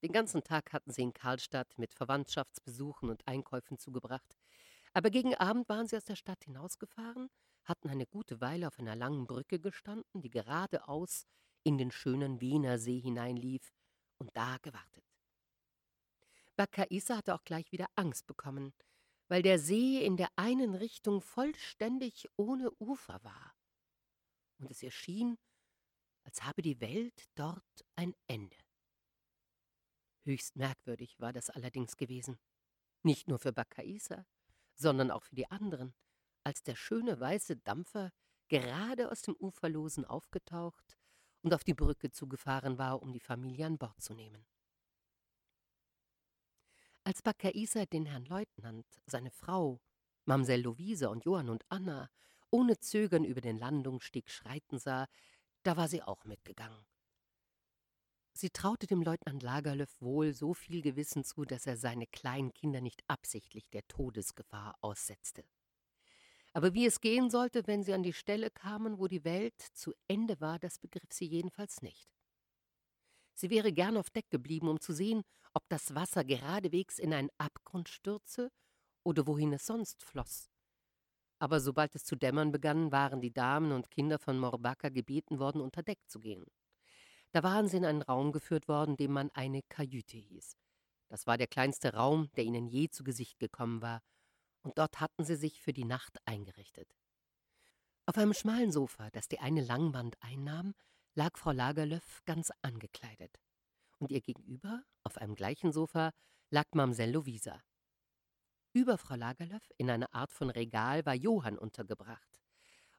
[0.01, 4.37] Den ganzen Tag hatten sie in Karlstadt mit Verwandtschaftsbesuchen und Einkäufen zugebracht.
[4.93, 7.29] Aber gegen Abend waren sie aus der Stadt hinausgefahren,
[7.63, 11.25] hatten eine gute Weile auf einer langen Brücke gestanden, die geradeaus
[11.63, 13.73] in den schönen Wiener See hineinlief,
[14.17, 15.03] und da gewartet.
[16.55, 18.73] Bakkaisa hatte auch gleich wieder Angst bekommen,
[19.27, 23.55] weil der See in der einen Richtung vollständig ohne Ufer war.
[24.59, 25.37] Und es ihr schien,
[26.23, 28.57] als habe die Welt dort ein Ende.
[30.23, 32.39] Höchst merkwürdig war das allerdings gewesen.
[33.03, 34.25] Nicht nur für Bakkaisa,
[34.75, 35.93] sondern auch für die anderen,
[36.43, 38.11] als der schöne weiße Dampfer
[38.47, 40.97] gerade aus dem Uferlosen aufgetaucht
[41.41, 44.45] und auf die Brücke zugefahren war, um die Familie an Bord zu nehmen.
[47.05, 49.79] Als Bakkaisa den Herrn Leutnant, seine Frau,
[50.25, 52.09] Mamsell Lovise und Johann und Anna
[52.49, 55.07] ohne Zögern über den Landungssteg schreiten sah,
[55.61, 56.83] da war sie auch mitgegangen
[58.37, 62.81] Sie traute dem Leutnant Lagerlöf wohl so viel Gewissen zu, dass er seine kleinen Kinder
[62.81, 65.45] nicht absichtlich der Todesgefahr aussetzte.
[66.51, 69.93] Aber wie es gehen sollte, wenn sie an die Stelle kamen, wo die Welt zu
[70.07, 72.09] Ende war, das begriff sie jedenfalls nicht.
[73.35, 75.23] Sie wäre gern auf Deck geblieben, um zu sehen,
[75.55, 78.51] ob das Wasser geradewegs in einen Abgrund stürze
[79.03, 80.51] oder wohin es sonst floss.
[81.39, 85.61] Aber sobald es zu dämmern begann, waren die Damen und Kinder von Morbacca gebeten worden,
[85.61, 86.45] unter Deck zu gehen.
[87.31, 90.55] Da waren sie in einen Raum geführt worden, den man eine Kajüte hieß.
[91.07, 94.01] Das war der kleinste Raum, der ihnen je zu Gesicht gekommen war,
[94.63, 96.95] und dort hatten sie sich für die Nacht eingerichtet.
[98.07, 100.73] Auf einem schmalen Sofa, das die eine Langwand einnahm,
[101.13, 103.39] lag Frau Lagerlöf ganz angekleidet.
[103.99, 106.11] Und ihr gegenüber, auf einem gleichen Sofa,
[106.49, 107.61] lag Mamsell Lovisa.
[108.73, 112.41] Über Frau Lagerlöf, in einer Art von Regal, war Johann untergebracht.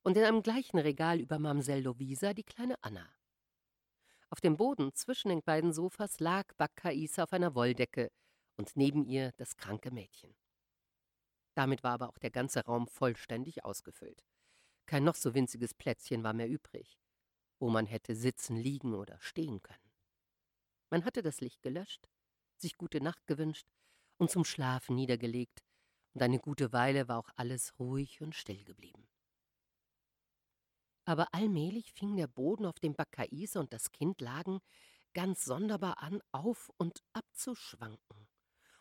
[0.02, 3.06] Und in einem gleichen Regal über Mamsell Lovisa die kleine Anna.
[4.30, 8.10] Auf dem Boden zwischen den beiden Sofas lag Bakkaisa auf einer Wolldecke
[8.56, 10.34] und neben ihr das kranke Mädchen.
[11.54, 14.24] Damit war aber auch der ganze Raum vollständig ausgefüllt.
[14.86, 16.98] Kein noch so winziges Plätzchen war mehr übrig,
[17.58, 19.85] wo man hätte sitzen, liegen oder stehen können.
[20.96, 22.08] Man hatte das Licht gelöscht,
[22.56, 23.66] sich gute Nacht gewünscht
[24.16, 25.62] und zum Schlafen niedergelegt,
[26.14, 29.06] und eine gute Weile war auch alles ruhig und still geblieben.
[31.04, 34.60] Aber allmählich fing der Boden, auf dem Bakkaise und das Kind lagen,
[35.12, 38.26] ganz sonderbar an, auf und abzuschwanken.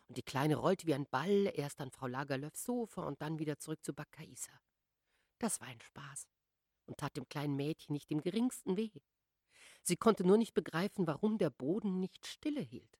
[0.08, 3.58] Und die Kleine rollte wie ein Ball, erst an Frau Lagerlöfs Sofa und dann wieder
[3.58, 4.58] zurück zu Bakkaisa.
[5.38, 6.26] Das war ein Spaß
[6.86, 9.02] und tat dem kleinen Mädchen nicht im geringsten weh.
[9.86, 12.98] Sie konnte nur nicht begreifen, warum der Boden nicht stille hielt.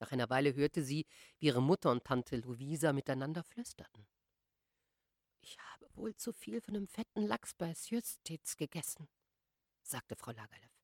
[0.00, 1.06] Nach einer Weile hörte sie,
[1.38, 4.08] wie ihre Mutter und Tante Luisa miteinander flüsterten.
[5.40, 9.08] Ich habe wohl zu viel von dem fetten Lachs bei Sjöstitz gegessen,
[9.82, 10.82] sagte Frau Lagerlöf.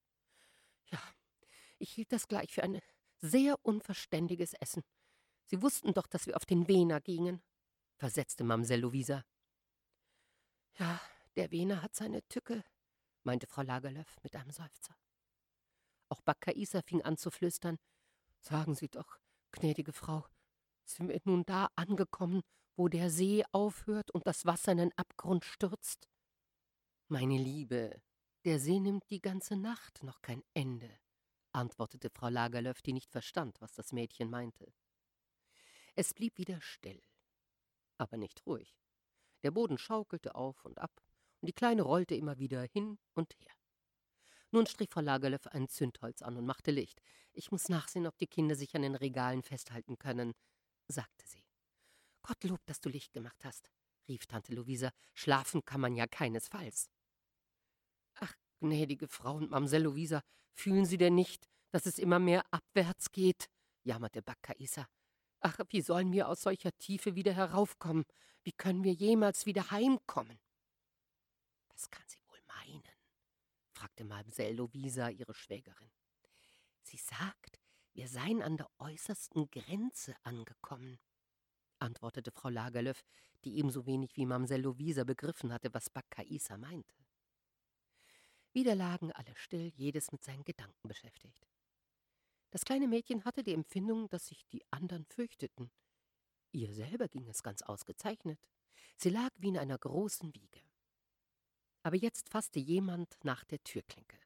[0.92, 1.02] Ja,
[1.80, 2.80] ich hielt das gleich für ein
[3.20, 4.84] sehr unverständiges Essen.
[5.46, 7.42] Sie wussten doch, dass wir auf den Wener gingen,
[7.96, 9.24] versetzte Mamsell Luisa.
[10.74, 11.00] Ja,
[11.34, 12.62] der Wener hat seine Tücke,
[13.22, 14.96] meinte Frau Lagerlöf mit einem Seufzer.
[16.08, 17.78] Auch Bakkaisa fing an zu flüstern,
[18.40, 19.18] Sagen Sie doch,
[19.52, 20.24] gnädige Frau,
[20.84, 22.42] sind wir nun da angekommen,
[22.76, 26.08] wo der See aufhört und das Wasser in den Abgrund stürzt?
[27.08, 28.00] Meine Liebe,
[28.44, 30.90] der See nimmt die ganze Nacht noch kein Ende,
[31.52, 34.72] antwortete Frau Lagerlöf, die nicht verstand, was das Mädchen meinte.
[35.96, 37.02] Es blieb wieder still,
[37.98, 38.78] aber nicht ruhig.
[39.42, 41.02] Der Boden schaukelte auf und ab,
[41.40, 43.52] und die Kleine rollte immer wieder hin und her.
[44.50, 47.00] Nun strich Frau Lagerlöf ein Zündholz an und machte Licht.
[47.32, 50.32] Ich muss nachsehen, ob die Kinder sich an den Regalen festhalten können,
[50.88, 51.44] sagte sie.
[52.22, 53.70] Gottlob, dass du Licht gemacht hast,
[54.08, 54.90] rief Tante Luisa.
[55.14, 56.88] Schlafen kann man ja keinesfalls.
[58.14, 60.22] Ach, gnädige Frau und Mamsell Luisa,
[60.54, 63.48] fühlen Sie denn nicht, dass es immer mehr abwärts geht?
[63.84, 64.86] jammerte Bakkaisa.
[65.40, 68.04] Ach, wie sollen wir aus solcher Tiefe wieder heraufkommen?
[68.42, 70.40] Wie können wir jemals wieder heimkommen?
[71.78, 72.82] Was kann sie wohl meinen?
[73.70, 75.92] fragte Mamsell Lovisa ihre Schwägerin.
[76.82, 77.60] Sie sagt,
[77.92, 80.98] wir seien an der äußersten Grenze angekommen,
[81.78, 83.04] antwortete Frau Lagerlöf,
[83.44, 86.96] die ebenso wenig wie Mamsell Lovisa begriffen hatte, was Bakkaisa meinte.
[88.52, 91.46] Wieder lagen alle still, jedes mit seinen Gedanken beschäftigt.
[92.50, 95.70] Das kleine Mädchen hatte die Empfindung, dass sich die anderen fürchteten.
[96.50, 98.40] Ihr selber ging es ganz ausgezeichnet.
[98.96, 100.67] Sie lag wie in einer großen Wiege.
[101.82, 104.18] Aber jetzt fasste jemand nach der Türklinke.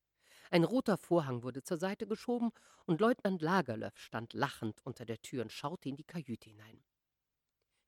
[0.50, 2.50] Ein roter Vorhang wurde zur Seite geschoben
[2.84, 6.82] und Leutnant Lagerlöf stand lachend unter der Tür und schaute in die Kajüte hinein.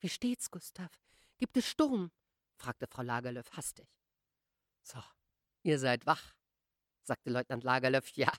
[0.00, 0.90] Wie steht's, Gustav?
[1.38, 2.10] Gibt es Sturm?
[2.56, 3.88] fragte Frau Lagerlöf hastig.
[4.82, 4.98] So,
[5.62, 6.34] ihr seid wach,
[7.02, 8.10] sagte Leutnant Lagerlöf.
[8.12, 8.32] Ja,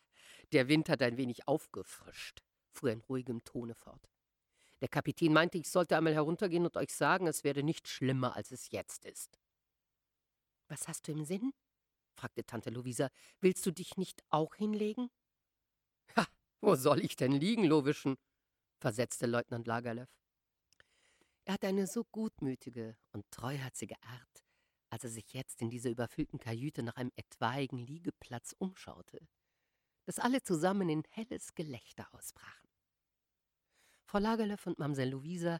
[0.51, 4.09] der Wind hat ein wenig aufgefrischt, fuhr er in ruhigem Tone fort.
[4.81, 8.51] Der Kapitän meinte, ich sollte einmal heruntergehen und euch sagen, es werde nicht schlimmer, als
[8.51, 9.39] es jetzt ist.
[10.67, 11.53] Was hast du im Sinn?
[12.15, 13.09] fragte Tante Luisa.
[13.41, 15.09] Willst du dich nicht auch hinlegen?
[16.15, 16.25] Ha,
[16.61, 18.17] wo soll ich denn liegen, Lowischen?
[18.79, 20.09] versetzte Leutnant Lagerlöf.
[21.45, 24.43] Er hatte eine so gutmütige und treuherzige Art,
[24.89, 29.27] als er sich jetzt in dieser überfüllten Kajüte nach einem etwaigen Liegeplatz umschaute,
[30.05, 32.69] dass alle zusammen in helles Gelächter ausbrachen.
[34.05, 35.59] Frau Lagerlöf und Mamsell Luisa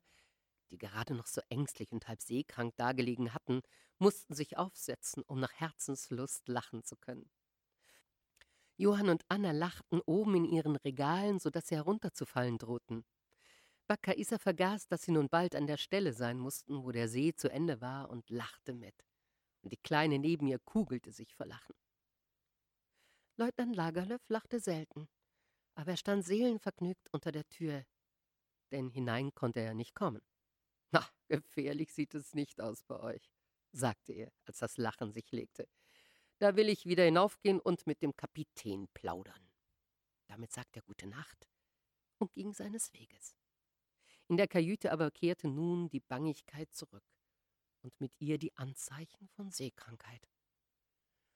[0.72, 3.62] die gerade noch so ängstlich und halb seekrank dagelegen hatten,
[4.00, 7.30] mussten sich aufsetzen, um nach Herzenslust lachen zu können.
[8.78, 13.06] Johann und Anna lachten oben in ihren Regalen, so dass sie herunterzufallen drohten.
[13.88, 17.50] Bakkaisa vergaß, dass sie nun bald an der Stelle sein mussten, wo der See zu
[17.50, 18.96] Ende war, und lachte mit.
[19.62, 21.76] Und die Kleine neben ihr kugelte sich vor Lachen.
[23.38, 25.08] Leutnant Lagerlöf lachte selten,
[25.76, 27.86] aber er stand seelenvergnügt unter der Tür,
[28.72, 30.22] denn hinein konnte er nicht kommen.
[30.96, 33.30] Na, gefährlich sieht es nicht aus bei euch,
[33.74, 35.68] sagte er, als das Lachen sich legte.
[36.38, 39.52] Da will ich wieder hinaufgehen und mit dem Kapitän plaudern.
[40.28, 41.50] Damit sagte er Gute Nacht
[42.18, 43.36] und ging seines Weges.
[44.30, 47.04] In der Kajüte aber kehrte nun die Bangigkeit zurück
[47.82, 50.30] und mit ihr die Anzeichen von Seekrankheit.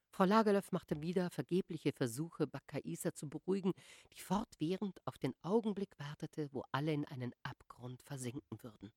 [0.10, 3.74] Frau Lagerlöf machte wieder vergebliche Versuche, Bakkaisa zu beruhigen,
[4.14, 8.94] die fortwährend auf den Augenblick wartete, wo alle in einen Abgrund versinken würden.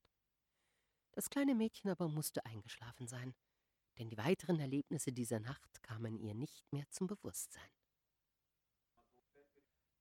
[1.13, 3.35] Das kleine Mädchen aber musste eingeschlafen sein,
[3.99, 7.71] denn die weiteren Erlebnisse dieser Nacht kamen ihr nicht mehr zum Bewusstsein.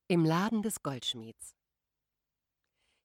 [0.08, 1.54] Im Laden des Goldschmieds.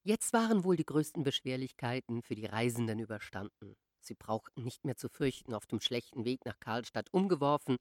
[0.04, 3.76] Jetzt waren wohl die größten Beschwerlichkeiten für die Reisenden überstanden.
[4.00, 7.76] Sie brauchten nicht mehr zu fürchten, auf dem schlechten Weg nach Karlstadt umgeworfen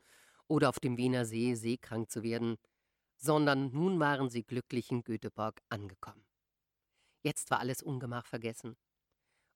[0.47, 2.57] oder auf dem Wiener See seekrank zu werden,
[3.17, 6.25] sondern nun waren sie glücklich in Göteborg angekommen.
[7.21, 8.75] Jetzt war alles Ungemach vergessen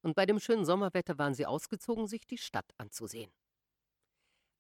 [0.02, 3.32] und bei dem schönen Sommerwetter waren sie ausgezogen, sich die Stadt anzusehen.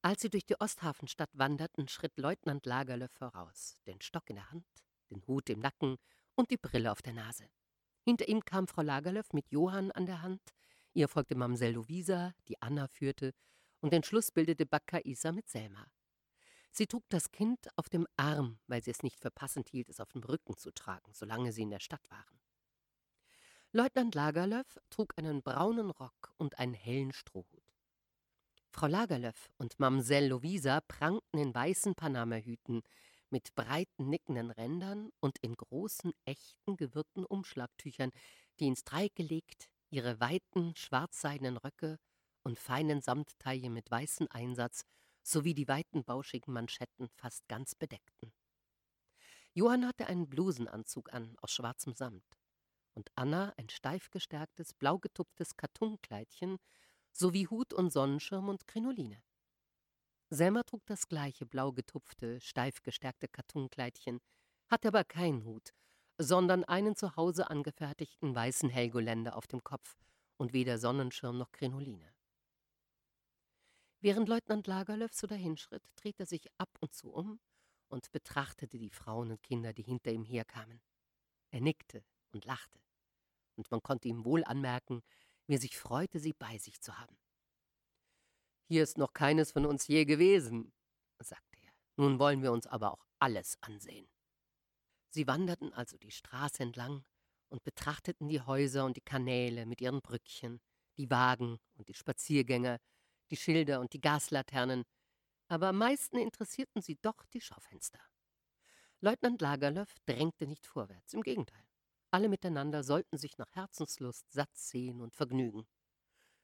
[0.01, 4.65] Als sie durch die Osthafenstadt wanderten, schritt Leutnant Lagerle voraus, den Stock in der Hand,
[5.09, 5.97] den Hut im Nacken
[6.35, 7.49] und die Brille auf der Nase.
[8.05, 10.41] Hinter ihm kam Frau Lagerlöf mit Johann an der Hand,
[10.93, 13.33] ihr folgte Mamsell Luisa, die Anna führte,
[13.81, 15.85] Und den Schluss bildete Bakkaisa mit Selma.
[16.71, 19.99] Sie trug das Kind auf dem Arm, weil sie es nicht für passend hielt, es
[19.99, 22.38] auf dem Rücken zu tragen, solange sie in der Stadt waren.
[23.71, 27.61] Leutnant Lagerlöf trug einen braunen Rock und einen hellen Strohhut.
[28.71, 32.81] Frau Lagerlöf und Mamsell Lovisa prangten in weißen Panamahüten
[33.29, 38.09] mit breiten, nickenden Rändern und in großen, echten, gewirkten Umschlagtüchern,
[38.59, 41.99] die ins Dreieck gelegt ihre weiten, schwarzseidenen Röcke
[42.41, 44.81] und feinen Samttaille mit weißem Einsatz
[45.21, 48.33] sowie die weiten, bauschigen Manschetten fast ganz bedeckten.
[49.53, 52.38] Johann hatte einen Blusenanzug an aus schwarzem Samt
[52.93, 56.57] und Anna ein steif gestärktes, blau getupftes Kattunkleidchen
[57.11, 59.21] sowie Hut und Sonnenschirm und Krinoline.
[60.29, 64.19] Selma trug das gleiche blau getupfte, steif gestärkte Kattunkleidchen,
[64.67, 65.73] hatte aber keinen Hut,
[66.17, 69.97] sondern einen zu Hause angefertigten weißen Helgoländer auf dem Kopf
[70.37, 72.13] und weder Sonnenschirm noch Krinoline.
[74.01, 77.39] Während Leutnant Lagerlöf so dahinschritt, drehte er sich ab und zu um
[77.89, 80.81] und betrachtete die Frauen und Kinder, die hinter ihm herkamen.
[81.49, 82.79] Er nickte und lachte,
[83.55, 85.01] und man konnte ihm wohl anmerken,
[85.47, 87.17] wie er sich freute, sie bei sich zu haben.
[88.67, 90.71] Hier ist noch keines von uns je gewesen,
[91.19, 91.71] sagte er.
[91.97, 94.07] Nun wollen wir uns aber auch alles ansehen.
[95.09, 97.03] Sie wanderten also die Straße entlang
[97.49, 100.61] und betrachteten die Häuser und die Kanäle mit ihren Brückchen,
[100.97, 102.79] die Wagen und die Spaziergänger,
[103.31, 104.85] die Schilder und die Gaslaternen,
[105.47, 107.99] aber am meisten interessierten sie doch die Schaufenster.
[109.01, 111.68] Leutnant Lagerlöf drängte nicht vorwärts, im Gegenteil.
[112.11, 115.67] Alle miteinander sollten sich nach Herzenslust satt sehen und vergnügen.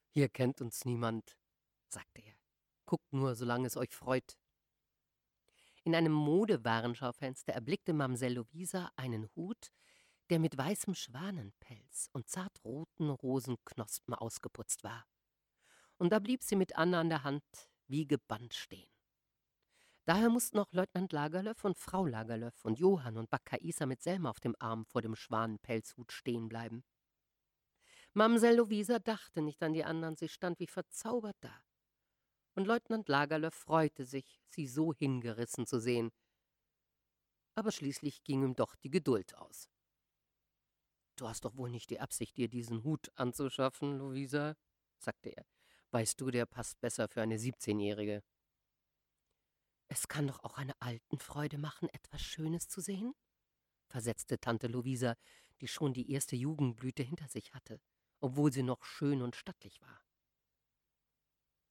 [0.09, 1.37] Hier kennt uns niemand,
[1.87, 2.35] sagte er.
[2.85, 4.37] Guckt nur, solange es euch freut.
[5.83, 9.71] In einem Modewarenschaufenster erblickte Mamsell Lovisa einen Hut,
[10.29, 15.05] der mit weißem Schwanenpelz und zartroten Rosenknospen ausgeputzt war.
[15.97, 17.43] Und da blieb sie mit Anna an der Hand
[17.87, 18.94] wie gebannt stehen.
[20.05, 24.39] Daher mussten auch Leutnant Lagerlöf und Frau Lagerlöf und Johann und Bakkaisa mit Selma auf
[24.39, 26.83] dem Arm vor dem Schwanenpelzhut stehen bleiben.
[28.13, 31.59] Mamsell Lovisa dachte nicht an die anderen, sie stand wie verzaubert da.
[32.53, 36.11] Und Leutnant Lagerlöf freute sich, sie so hingerissen zu sehen.
[37.55, 39.67] Aber schließlich ging ihm doch die Geduld aus.
[41.15, 44.55] Du hast doch wohl nicht die Absicht, dir diesen Hut anzuschaffen, Luisa,
[44.97, 45.45] sagte er.
[45.91, 48.21] Weißt du, der passt besser für eine Siebzehnjährige.
[49.87, 53.13] Es kann doch auch einer alten Freude machen, etwas Schönes zu sehen,
[53.87, 55.15] versetzte Tante Luisa,
[55.61, 57.79] die schon die erste Jugendblüte hinter sich hatte,
[58.19, 60.01] obwohl sie noch schön und stattlich war.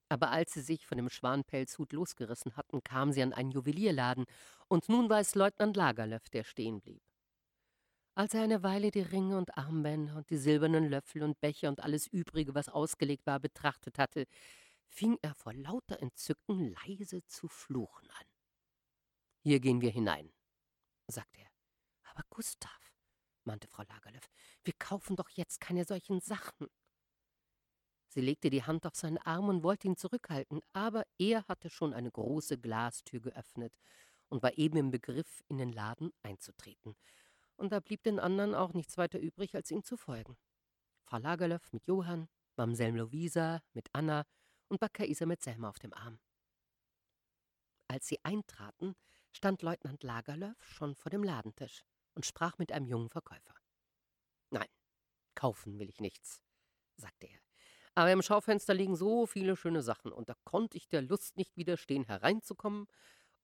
[0.08, 4.26] Aber als sie sich von dem Schwanpelzhut losgerissen hatten, kam sie an einen Juwelierladen,
[4.68, 7.02] und nun war es Leutnant Lagerlöf, der stehen blieb.
[8.16, 11.80] Als er eine Weile die Ringe und Armbänder und die silbernen Löffel und Becher und
[11.82, 14.26] alles Übrige, was ausgelegt war, betrachtet hatte,
[14.88, 18.26] fing er vor lauter Entzücken leise zu fluchen an.
[19.42, 20.32] Hier gehen wir hinein,
[21.06, 21.50] sagte er.
[22.04, 22.94] Aber Gustav,
[23.44, 24.30] mahnte Frau Lagerlöf,
[24.62, 26.68] wir kaufen doch jetzt keine solchen Sachen.
[28.08, 31.92] Sie legte die Hand auf seinen Arm und wollte ihn zurückhalten, aber er hatte schon
[31.92, 33.74] eine große Glastür geöffnet
[34.28, 36.96] und war eben im Begriff, in den Laden einzutreten.
[37.56, 40.36] Und da blieb den anderen auch nichts weiter übrig, als ihm zu folgen.
[41.04, 44.24] Frau Lagerlöf mit Johann, Mamsell Lovisa mit Anna
[44.74, 46.18] und Bakkaisa mit Selma auf dem Arm.
[47.86, 48.96] Als sie eintraten,
[49.30, 53.54] stand Leutnant Lagerlöf schon vor dem Ladentisch und sprach mit einem jungen Verkäufer.
[54.50, 54.66] Nein,
[55.36, 56.40] kaufen will ich nichts,
[56.96, 57.38] sagte er.
[57.94, 61.56] Aber im Schaufenster liegen so viele schöne Sachen, und da konnte ich der Lust nicht
[61.56, 62.88] widerstehen, hereinzukommen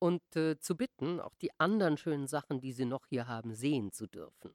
[0.00, 3.92] und äh, zu bitten, auch die anderen schönen Sachen, die Sie noch hier haben, sehen
[3.92, 4.52] zu dürfen.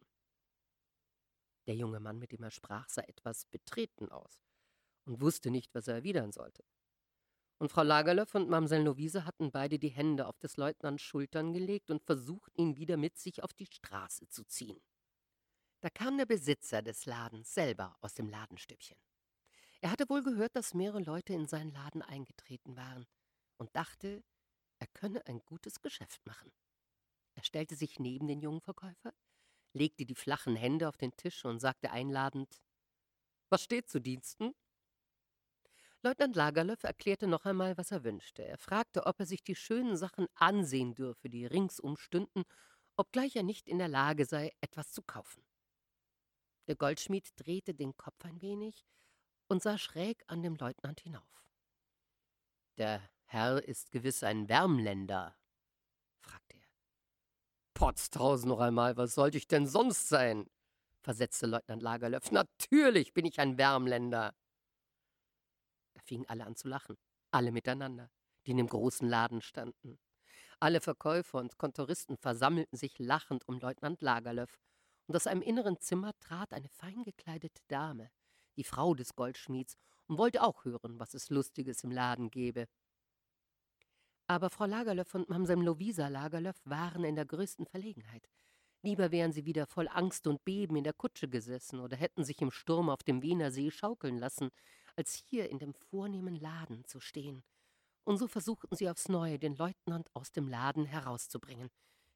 [1.67, 4.45] Der junge Mann, mit dem er sprach, sah etwas betreten aus
[5.05, 6.63] und wusste nicht, was er erwidern sollte.
[7.57, 11.89] Und Frau Lagerlöf und Mamsell Novise hatten beide die Hände auf des Leutnants Schultern gelegt
[11.89, 14.81] und versucht, ihn wieder mit sich auf die Straße zu ziehen.
[15.79, 18.97] Da kam der Besitzer des Ladens selber aus dem Ladenstübchen.
[19.81, 23.05] Er hatte wohl gehört, dass mehrere Leute in seinen Laden eingetreten waren
[23.57, 24.23] und dachte,
[24.79, 26.51] er könne ein gutes Geschäft machen.
[27.35, 29.13] Er stellte sich neben den jungen Verkäufer,
[29.73, 32.61] legte die flachen Hände auf den Tisch und sagte einladend
[33.49, 34.53] Was steht zu Diensten?
[36.05, 38.45] Leutnant Lagerlöf erklärte noch einmal, was er wünschte.
[38.45, 42.43] Er fragte, ob er sich die schönen Sachen ansehen dürfe, die ringsum stünden,
[42.95, 45.43] obgleich er nicht in der Lage sei, etwas zu kaufen.
[46.67, 48.85] Der Goldschmied drehte den Kopf ein wenig
[49.47, 51.43] und sah schräg an dem Leutnant hinauf.
[52.77, 55.35] Der Herr ist gewiss ein Wärmländer,
[56.19, 56.69] fragte er.
[57.73, 60.47] Potztausend noch einmal, was sollte ich denn sonst sein?
[61.01, 62.29] versetzte Leutnant Lagerlöf.
[62.29, 64.35] Natürlich bin ich ein Wärmländer.
[66.05, 66.97] Fingen alle an zu lachen.
[67.31, 68.09] alle miteinander,
[68.45, 69.99] die in dem großen Laden standen.
[70.59, 74.57] Alle Verkäufer und Kontoristen versammelten sich lachend um Leutnant Lagerlöf,
[75.07, 78.09] und aus einem inneren Zimmer trat eine fein gekleidete Dame,
[78.55, 79.75] die Frau des Goldschmieds,
[80.07, 82.67] und wollte auch hören, was es Lustiges im Laden gebe.
[84.27, 88.27] Aber Frau Lagerlöf und Mamsell Lovisa Lagerlöf waren in der größten Verlegenheit.
[88.81, 92.41] Lieber wären sie wieder voll Angst und Beben in der Kutsche gesessen oder hätten sich
[92.41, 94.51] im Sturm auf dem Wiener See schaukeln lassen,
[94.95, 97.43] als hier in dem vornehmen Laden zu stehen.
[98.03, 101.69] Und so versuchten sie aufs Neue, den Leutnant aus dem Laden herauszubringen.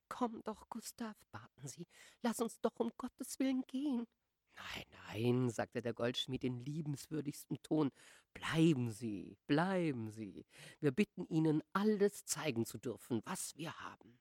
[0.07, 1.87] Komm doch, Gustav, baten sie,
[2.21, 4.07] lass uns doch um Gottes Willen gehen.
[4.55, 7.91] Nein, nein, sagte der Goldschmied in liebenswürdigstem Ton,
[8.33, 10.45] bleiben Sie, bleiben Sie.
[10.79, 14.19] Wir bitten Ihnen, alles zeigen zu dürfen, was wir haben.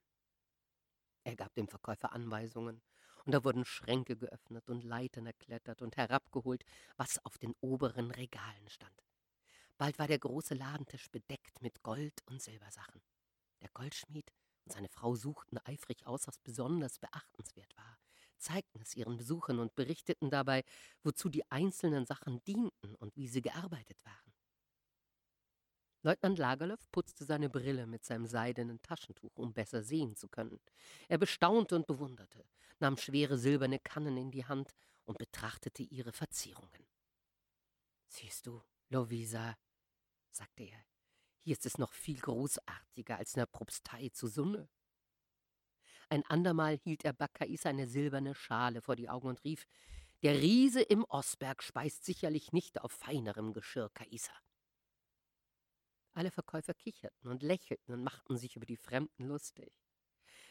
[1.24, 2.80] Er gab dem Verkäufer Anweisungen,
[3.28, 6.64] und da wurden Schränke geöffnet und Leitern erklettert und herabgeholt,
[6.96, 9.04] was auf den oberen Regalen stand.
[9.76, 13.02] Bald war der große Ladentisch bedeckt mit Gold und Silbersachen.
[13.60, 14.32] Der Goldschmied
[14.64, 17.98] und seine Frau suchten eifrig aus, was besonders beachtenswert war
[18.38, 20.64] zeigten es ihren Besuchern und berichteten dabei,
[21.02, 24.32] wozu die einzelnen Sachen dienten und wie sie gearbeitet waren.
[26.02, 30.60] Leutnant Lagerlöf putzte seine Brille mit seinem seidenen Taschentuch, um besser sehen zu können.
[31.08, 32.44] Er bestaunte und bewunderte,
[32.80, 34.74] nahm schwere silberne Kannen in die Hand
[35.04, 36.86] und betrachtete ihre Verzierungen.
[38.08, 39.56] Siehst du, Lovisa,
[40.30, 40.84] sagte er,
[41.40, 44.68] hier ist es noch viel großartiger als in der Propstei zu Sunne.
[46.10, 49.66] Ein andermal hielt er Bakkais eine silberne Schale vor die Augen und rief,
[50.22, 54.32] der Riese im Osberg speist sicherlich nicht auf feinerem Geschirr, Kaisa.
[56.12, 59.72] Alle Verkäufer kicherten und lächelten und machten sich über die Fremden lustig.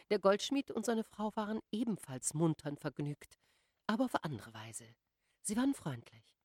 [0.10, 3.38] Der Goldschmied und seine Frau waren ebenfalls muntern vergnügt,
[3.88, 4.86] aber auf andere Weise.
[5.42, 6.38] Sie waren freundlich.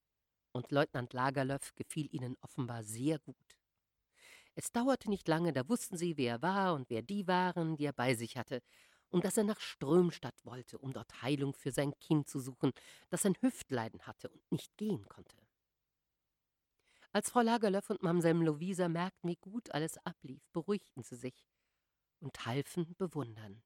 [0.50, 3.36] Und Leutnant Lagerlöf gefiel ihnen offenbar sehr gut.
[4.54, 7.84] Es dauerte nicht lange, da wussten sie, wer er war und wer die waren, die
[7.84, 8.62] er bei sich hatte,
[9.10, 12.72] und dass er nach Strömstadt wollte, um dort Heilung für sein Kind zu suchen,
[13.10, 15.36] das ein Hüftleiden hatte und nicht gehen konnte.
[17.12, 21.44] Als Frau Lagerlöf und Mamsell Lovisa merkten, wie gut alles ablief, beruhigten sie sich
[22.23, 23.62] und halfen bewundern.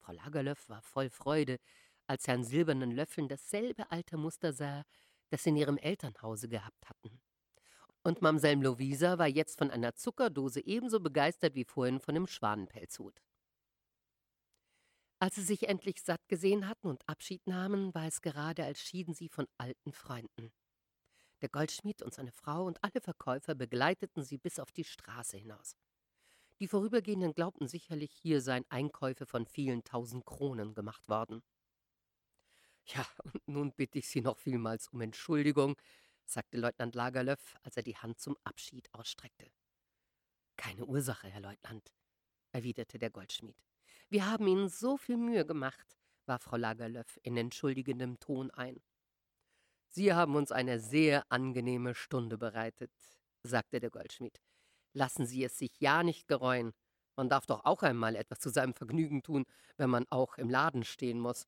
[0.00, 1.58] Frau Lagerlöf war voll Freude,
[2.06, 4.84] als sie an silbernen Löffeln dasselbe alte Muster sah,
[5.30, 7.20] das sie in ihrem Elternhause gehabt hatten.
[8.02, 13.22] Und Mamsell Lovisa war jetzt von einer Zuckerdose ebenso begeistert wie vorhin von dem Schwanenpelzhut.
[15.20, 19.14] Als sie sich endlich satt gesehen hatten und Abschied nahmen, war es gerade, als schieden
[19.14, 20.52] sie von alten Freunden.
[21.40, 25.76] Der Goldschmied und seine Frau und alle Verkäufer begleiteten sie bis auf die Straße hinaus.
[26.64, 31.42] Die Vorübergehenden glaubten sicherlich, hier seien Einkäufe von vielen tausend Kronen gemacht worden.
[32.86, 35.76] Ja, und nun bitte ich Sie noch vielmals um Entschuldigung,
[36.24, 39.52] sagte Leutnant Lagerlöf, als er die Hand zum Abschied ausstreckte.
[40.56, 41.92] Keine Ursache, Herr Leutnant,
[42.52, 43.62] erwiderte der Goldschmied.
[44.08, 48.82] Wir haben Ihnen so viel Mühe gemacht, warf Frau Lagerlöf in entschuldigendem Ton ein.
[49.90, 52.90] Sie haben uns eine sehr angenehme Stunde bereitet,
[53.42, 54.40] sagte der Goldschmied.
[54.94, 56.72] Lassen Sie es sich ja nicht gereuen.
[57.16, 59.44] Man darf doch auch einmal etwas zu seinem Vergnügen tun,
[59.76, 61.46] wenn man auch im Laden stehen muss.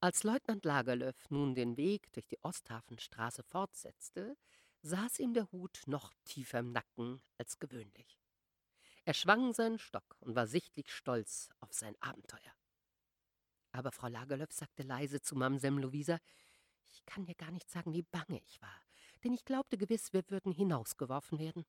[0.00, 4.36] Als Leutnant Lagerlöf nun den Weg durch die Osthafenstraße fortsetzte,
[4.82, 8.18] saß ihm der Hut noch tiefer im Nacken als gewöhnlich.
[9.04, 12.54] Er schwang seinen Stock und war sichtlich stolz auf sein Abenteuer.
[13.72, 16.18] Aber Frau Lagerlöf sagte leise zu Mamsem Louisa,
[16.90, 18.82] ich kann dir gar nicht sagen, wie bange ich war,
[19.24, 21.64] denn ich glaubte gewiss, wir würden hinausgeworfen werden.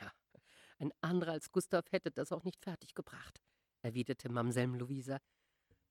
[0.00, 0.12] Ja,
[0.78, 3.40] ein anderer als Gustav hätte das auch nicht fertiggebracht,
[3.82, 5.18] erwiderte Mamsell Louisa,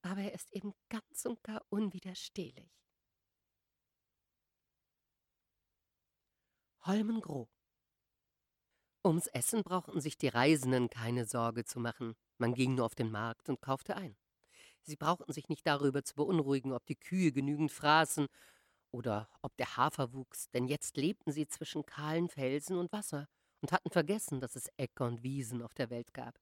[0.02, 2.72] aber er ist eben ganz und gar unwiderstehlich.
[6.86, 7.48] Holmengroh
[9.06, 12.16] Ums Essen brauchten sich die Reisenden keine Sorge zu machen.
[12.38, 14.16] Man ging nur auf den Markt und kaufte ein.
[14.84, 18.28] Sie brauchten sich nicht darüber zu beunruhigen, ob die Kühe genügend fraßen
[18.94, 23.28] oder ob der Hafer wuchs, denn jetzt lebten sie zwischen kahlen Felsen und Wasser
[23.62, 26.40] und hatten vergessen, dass es Äcker und Wiesen auf der Welt gab.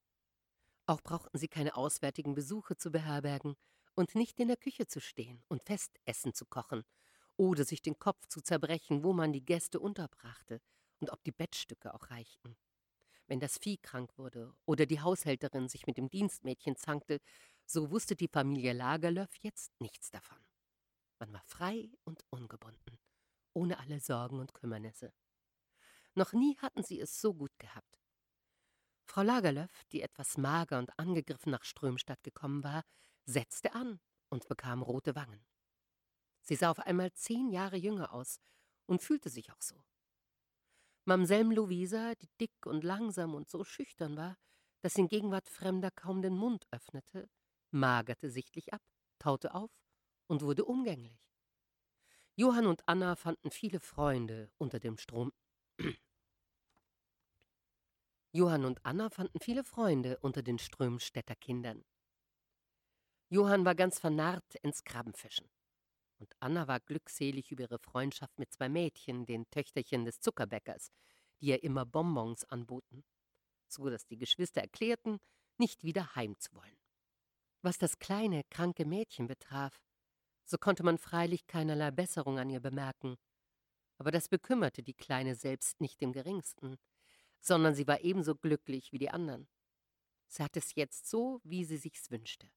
[0.86, 3.56] Auch brauchten sie keine auswärtigen Besuche zu beherbergen
[3.94, 6.84] und nicht in der Küche zu stehen und Festessen zu kochen
[7.36, 10.60] oder sich den Kopf zu zerbrechen, wo man die Gäste unterbrachte
[11.00, 12.56] und ob die Bettstücke auch reichten.
[13.26, 17.20] Wenn das Vieh krank wurde oder die Haushälterin sich mit dem Dienstmädchen zankte,
[17.64, 20.51] so wusste die Familie Lagerlöf jetzt nichts davon.
[21.22, 22.98] Man war frei und ungebunden,
[23.52, 25.14] ohne alle Sorgen und Kümmernisse.
[26.16, 28.00] Noch nie hatten sie es so gut gehabt.
[29.04, 32.82] Frau Lagerlöf, die etwas mager und angegriffen nach Strömstadt gekommen war,
[33.24, 34.00] setzte an
[34.30, 35.46] und bekam rote Wangen.
[36.40, 38.40] Sie sah auf einmal zehn Jahre jünger aus
[38.86, 39.80] und fühlte sich auch so.
[41.04, 44.36] Mamsell Louisa, die dick und langsam und so schüchtern war,
[44.80, 47.30] dass in Gegenwart Fremder kaum den Mund öffnete,
[47.70, 48.82] magerte sichtlich ab,
[49.20, 49.70] taute auf
[50.26, 51.32] und wurde umgänglich.
[52.34, 55.32] Johann und Anna fanden viele Freunde unter dem Strom.
[58.32, 61.84] Johann und Anna fanden viele Freunde unter den Strömstädter Kindern.
[63.28, 65.50] Johann war ganz vernarrt ins Krabbenfischen.
[66.18, 70.90] Und Anna war glückselig über ihre Freundschaft mit zwei Mädchen, den Töchterchen des Zuckerbäckers,
[71.40, 73.04] die ihr immer Bonbons anboten,
[73.68, 75.18] so dass die Geschwister erklärten,
[75.58, 76.78] nicht wieder heim zu wollen.
[77.62, 79.80] Was das kleine, kranke Mädchen betraf,
[80.44, 83.16] so konnte man freilich keinerlei Besserung an ihr bemerken.
[83.98, 86.76] Aber das bekümmerte die Kleine selbst nicht im geringsten,
[87.40, 89.48] sondern sie war ebenso glücklich wie die anderen.
[90.28, 92.50] Sie hatte es jetzt so, wie sie sich's wünschte.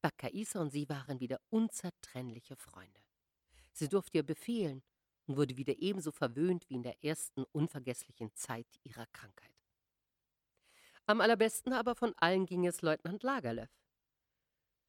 [0.00, 3.00] Bakaisa und sie waren wieder unzertrennliche Freunde.
[3.72, 4.82] Sie durfte ihr befehlen
[5.26, 9.54] und wurde wieder ebenso verwöhnt wie in der ersten unvergesslichen Zeit ihrer Krankheit.
[11.06, 13.70] Am allerbesten aber von allen ging es Leutnant Lagerlöf.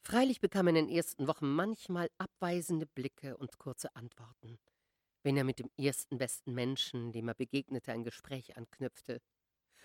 [0.06, 4.58] Freilich bekam er in den ersten Wochen manchmal abweisende Blicke und kurze Antworten,
[5.24, 9.22] wenn er mit dem ersten besten Menschen, dem er begegnete, ein Gespräch anknüpfte.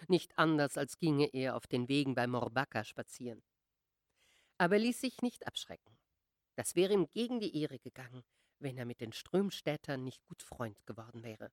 [0.08, 3.42] Nicht anders, als ginge er auf den Wegen bei Morbaka spazieren
[4.60, 5.98] aber ließ sich nicht abschrecken.
[6.54, 8.22] Das wäre ihm gegen die Ehre gegangen,
[8.58, 11.50] wenn er mit den Strömstädtern nicht gut Freund geworden wäre.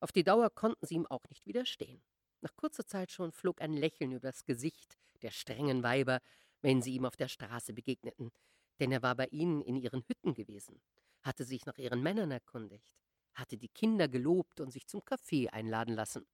[0.00, 2.02] Auf die Dauer konnten sie ihm auch nicht widerstehen.
[2.40, 6.20] Nach kurzer Zeit schon flog ein Lächeln übers Gesicht der strengen Weiber,
[6.64, 8.32] wenn sie ihm auf der Straße begegneten,
[8.80, 10.80] denn er war bei ihnen in ihren Hütten gewesen,
[11.20, 12.90] hatte sich nach ihren Männern erkundigt,
[13.34, 16.26] hatte die Kinder gelobt und sich zum Kaffee einladen lassen.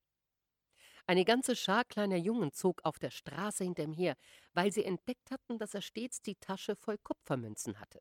[1.09, 4.15] Eine ganze Schar kleiner Jungen zog auf der Straße hinter ihm her,
[4.53, 8.01] weil sie entdeckt hatten, dass er stets die Tasche voll Kupfermünzen hatte.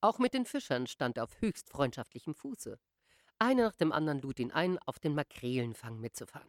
[0.00, 2.80] Auch mit den Fischern stand er auf höchst freundschaftlichem Fuße.
[3.38, 6.48] Einer nach dem anderen lud ihn ein, auf den Makrelenfang mitzufahren.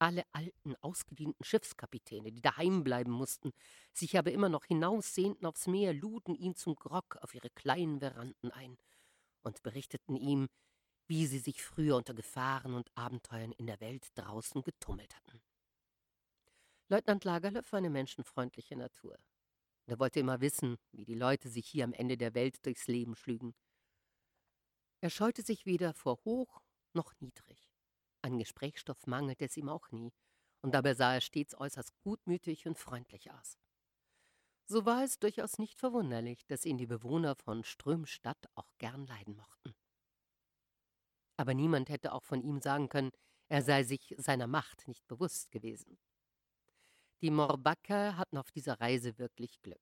[0.00, 3.52] Alle alten, ausgedienten Schiffskapitäne, die daheim bleiben mussten,
[3.92, 8.50] sich aber immer noch hinaussehnten aufs Meer, luden ihn zum Grog auf ihre kleinen Veranden
[8.50, 8.78] ein
[9.42, 10.48] und berichteten ihm,
[11.06, 15.42] wie sie sich früher unter Gefahren und Abenteuern in der Welt draußen getummelt hatten.
[16.88, 19.18] Leutnant Lagerlöf war eine menschenfreundliche Natur.
[19.84, 23.16] er wollte immer wissen, wie die Leute sich hier am Ende der Welt durchs Leben
[23.16, 23.54] schlügen.
[25.02, 26.62] Er scheute sich weder vor hoch
[26.94, 27.69] noch niedrig.
[28.22, 30.12] An Gesprächsstoff mangelte es ihm auch nie,
[30.62, 33.58] und dabei sah er stets äußerst gutmütig und freundlich aus.
[34.66, 39.36] So war es durchaus nicht verwunderlich, dass ihn die Bewohner von Strömstadt auch gern leiden
[39.36, 39.74] mochten
[41.40, 43.12] aber niemand hätte auch von ihm sagen können,
[43.48, 45.98] er sei sich seiner Macht nicht bewusst gewesen.
[47.22, 49.80] Die Morbacker hatten auf dieser Reise wirklich Glück.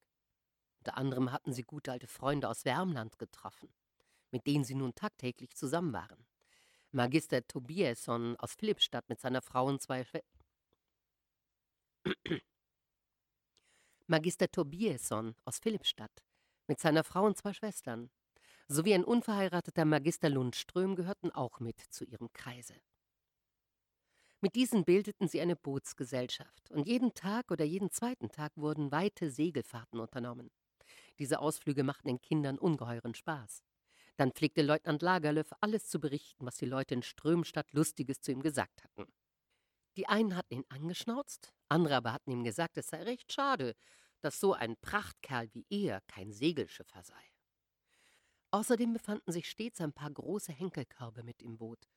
[0.79, 3.75] Unter anderem hatten sie gute alte Freunde aus Wärmland getroffen,
[4.31, 6.29] mit denen sie nun tagtäglich zusammen waren.
[6.93, 10.23] Magister Tobiasson aus Philippstadt mit seiner Frau und zwei Schwe
[14.07, 16.23] Magister Tobiasson aus Philippstadt
[16.67, 18.11] mit seiner Frau und zwei Schwestern,
[18.69, 22.75] sowie ein unverheirateter Magister Lundström gehörten auch mit zu ihrem Kreise.
[24.41, 29.31] Mit diesen bildeten sie eine Bootsgesellschaft, und jeden Tag oder jeden zweiten Tag wurden weite
[29.31, 30.51] Segelfahrten unternommen.
[31.19, 33.65] Diese Ausflüge machten den Kindern ungeheuren Spaß.
[34.19, 38.43] Dann pflegte Leutnant Lagerlöf alles zu berichten, was die Leute in Strömstadt Lustiges zu ihm
[38.43, 39.07] gesagt hatten.
[39.97, 43.77] Die einen hatten ihn angeschnauzt, andere aber hatten ihm gesagt, es sei recht schade,
[44.21, 47.33] dass so ein Prachtkerl wie er kein Segelschiffer sei.
[48.51, 51.89] Außerdem befanden sich stets ein paar große Henkelkörbe mit im Boot.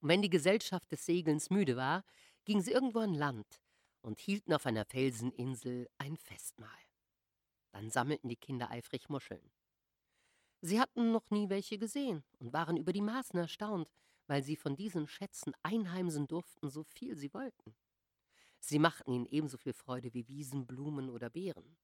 [0.00, 2.04] Und wenn die Gesellschaft des Segelns müde war,
[2.46, 3.60] gingen sie irgendwo an Land
[4.00, 6.70] und hielten auf einer Felseninsel ein Festmahl.
[7.72, 9.50] Dann sammelten die Kinder eifrig Muscheln.
[10.60, 13.88] Sie hatten noch nie welche gesehen und waren über die Maßen erstaunt,
[14.26, 17.76] weil sie von diesen Schätzen einheimsen durften, so viel sie wollten.
[18.58, 21.76] Sie machten ihnen ebenso viel Freude wie Wiesen, Blumen oder Beeren.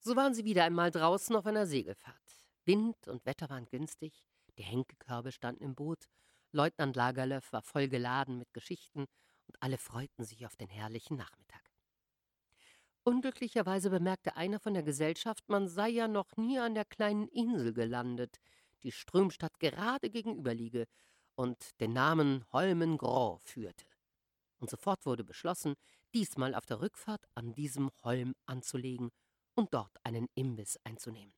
[0.00, 2.46] So waren sie wieder einmal draußen auf einer Segelfahrt.
[2.64, 4.26] Wind und Wetter waren günstig,
[4.58, 6.08] die Henkekörbe standen im Boot,
[6.52, 9.00] Leutnant Lagerlöf war voll geladen mit Geschichten
[9.46, 11.65] und alle freuten sich auf den herrlichen Nachmittag.
[13.08, 17.72] Unglücklicherweise bemerkte einer von der Gesellschaft, man sei ja noch nie an der kleinen Insel
[17.72, 18.40] gelandet,
[18.82, 20.88] die Strömstadt gerade gegenüber liege
[21.36, 22.98] und den Namen Holmen
[23.44, 23.86] führte.
[24.58, 25.74] Und sofort wurde beschlossen,
[26.14, 29.12] diesmal auf der Rückfahrt an diesem Holm anzulegen
[29.54, 31.32] und dort einen Imbiss einzunehmen.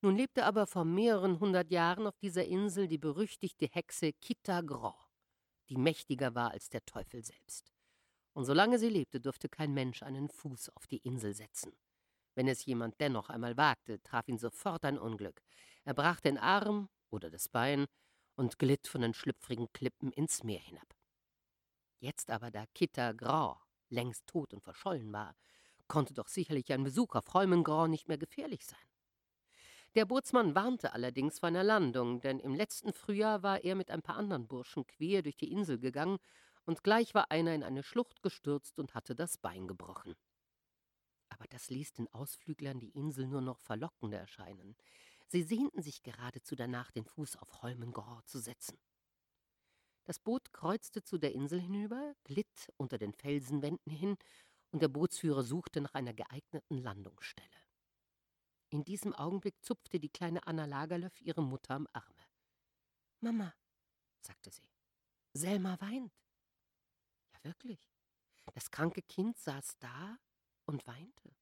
[0.00, 4.96] Nun lebte aber vor mehreren hundert Jahren auf dieser Insel die berüchtigte Hexe Kita Gros,
[5.68, 7.71] die mächtiger war als der Teufel selbst.
[8.34, 11.72] Und solange sie lebte, durfte kein Mensch einen Fuß auf die Insel setzen.
[12.34, 15.42] Wenn es jemand dennoch einmal wagte, traf ihn sofort ein Unglück.
[15.84, 17.86] Er brach den Arm oder das Bein
[18.36, 20.94] und glitt von den schlüpfrigen Klippen ins Meer hinab.
[21.98, 23.60] Jetzt aber, da Kitta Grau
[23.90, 25.36] längst tot und verschollen war,
[25.86, 28.80] konnte doch sicherlich ein Besuch auf Holmengrau nicht mehr gefährlich sein.
[29.94, 34.00] Der Bootsmann warnte allerdings vor einer Landung, denn im letzten Frühjahr war er mit ein
[34.00, 36.18] paar anderen Burschen quer durch die Insel gegangen
[36.64, 40.14] und gleich war einer in eine Schlucht gestürzt und hatte das Bein gebrochen.
[41.28, 44.76] Aber das ließ den Ausflüglern die Insel nur noch verlockender erscheinen.
[45.28, 48.78] Sie sehnten sich geradezu danach, den Fuß auf Holmengor zu setzen.
[50.04, 54.16] Das Boot kreuzte zu der Insel hinüber, glitt unter den Felsenwänden hin,
[54.72, 57.48] und der Bootsführer suchte nach einer geeigneten Landungsstelle.
[58.70, 62.26] In diesem Augenblick zupfte die kleine Anna Lagerlöf ihre Mutter am Arme.
[63.20, 63.54] Mama,
[64.22, 64.68] sagte sie,
[65.34, 66.21] Selma weint.
[67.42, 67.80] Wirklich.
[68.54, 70.18] Das kranke Kind saß da
[70.66, 71.36] und weinte.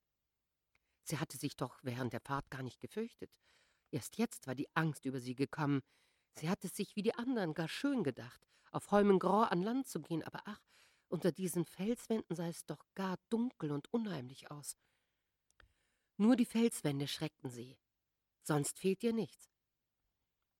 [1.02, 3.30] Sie hatte sich doch während der Fahrt gar nicht gefürchtet.
[3.90, 5.80] Erst jetzt war die Angst über sie gekommen.
[6.34, 10.22] Sie hatte sich wie die anderen gar schön gedacht, auf Holmengrau an Land zu gehen,
[10.22, 10.60] aber ach,
[11.08, 14.76] unter diesen Felswänden sah es doch gar dunkel und unheimlich aus.
[16.16, 17.78] Nur die Felswände schreckten sie,
[18.42, 19.50] sonst fehlt ihr nichts.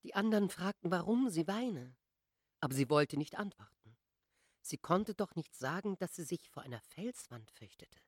[0.02, 1.96] Die anderen fragten, warum sie weine,
[2.58, 3.79] aber sie wollte nicht antworten.
[4.60, 7.98] Sie konnte doch nicht sagen, dass sie sich vor einer Felswand fürchtete.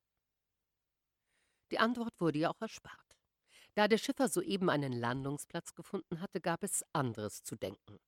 [1.71, 3.17] Die Antwort wurde ihr auch erspart.
[3.75, 7.99] Da der Schiffer soeben einen Landungsplatz gefunden hatte, gab es anderes zu denken.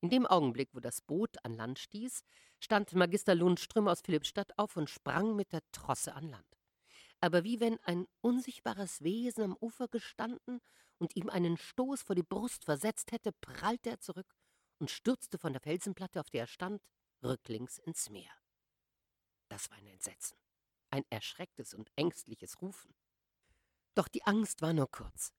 [0.00, 2.24] In dem Augenblick, wo das Boot an Land stieß,
[2.58, 6.56] stand Magister Lundström aus Philippstadt auf und sprang mit der Trosse an Land
[7.20, 10.60] aber wie wenn ein unsichtbares Wesen am Ufer gestanden
[10.98, 14.34] und ihm einen Stoß vor die Brust versetzt hätte, prallte er zurück
[14.78, 16.82] und stürzte von der Felsenplatte, auf der er stand,
[17.26, 18.32] rücklings ins Meer.
[19.48, 20.36] Das war ein Entsetzen,
[20.90, 22.94] ein erschrecktes und ängstliches Rufen.
[23.94, 25.32] Doch die Angst war nur kurz.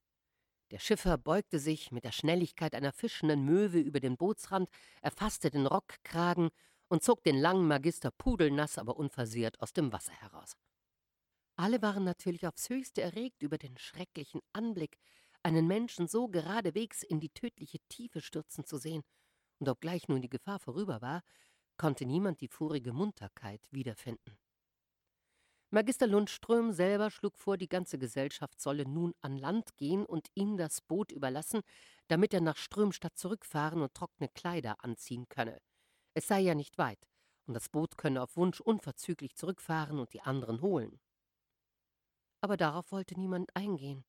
[0.72, 4.70] Der Schiffer beugte sich mit der Schnelligkeit einer fischenden Möwe über den Bootsrand,
[5.02, 6.50] erfasste den Rockkragen
[6.90, 10.58] und zog den langen Magister pudelnass, aber unversehrt aus dem Wasser heraus.
[11.56, 14.98] Alle waren natürlich aufs höchste erregt über den schrecklichen Anblick,
[15.42, 19.04] einen Menschen so geradewegs in die tödliche Tiefe stürzen zu sehen,
[19.60, 21.24] und obgleich nun die Gefahr vorüber war,
[21.78, 24.38] konnte niemand die vorige Munterkeit wiederfinden.
[25.70, 30.58] Magister Lundström selber schlug vor, die ganze Gesellschaft solle nun an Land gehen und ihm
[30.58, 31.62] das Boot überlassen,
[32.08, 35.60] damit er nach Strömstadt zurückfahren und trockene Kleider anziehen könne.
[36.14, 37.06] Es sei ja nicht weit,
[37.46, 41.00] und das Boot könne auf Wunsch unverzüglich zurückfahren und die anderen holen
[42.42, 44.06] aber darauf wollte niemand eingehen.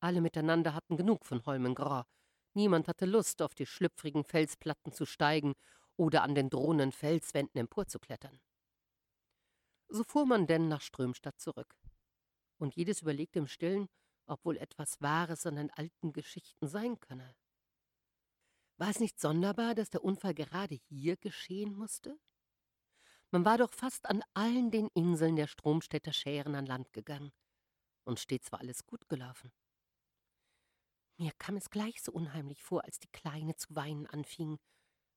[0.00, 2.04] Alle miteinander hatten genug von Holmengrau.
[2.54, 5.54] Niemand hatte Lust, auf die schlüpfrigen Felsplatten zu steigen
[5.96, 8.40] oder an den drohenden Felswänden emporzuklettern.
[9.88, 11.76] So fuhr man denn nach Strömstadt zurück.
[12.58, 13.88] Und jedes überlegte im Stillen,
[14.26, 17.34] ob wohl etwas Wahres an den alten Geschichten sein könne.
[18.76, 22.18] War es nicht sonderbar, dass der Unfall gerade hier geschehen musste?
[23.30, 27.32] Man war doch fast an allen den Inseln der Stromstädter Schären an Land gegangen
[28.04, 29.52] und stets war alles gut gelaufen.
[31.16, 34.58] Mir kam es gleich so unheimlich vor, als die Kleine zu weinen anfing,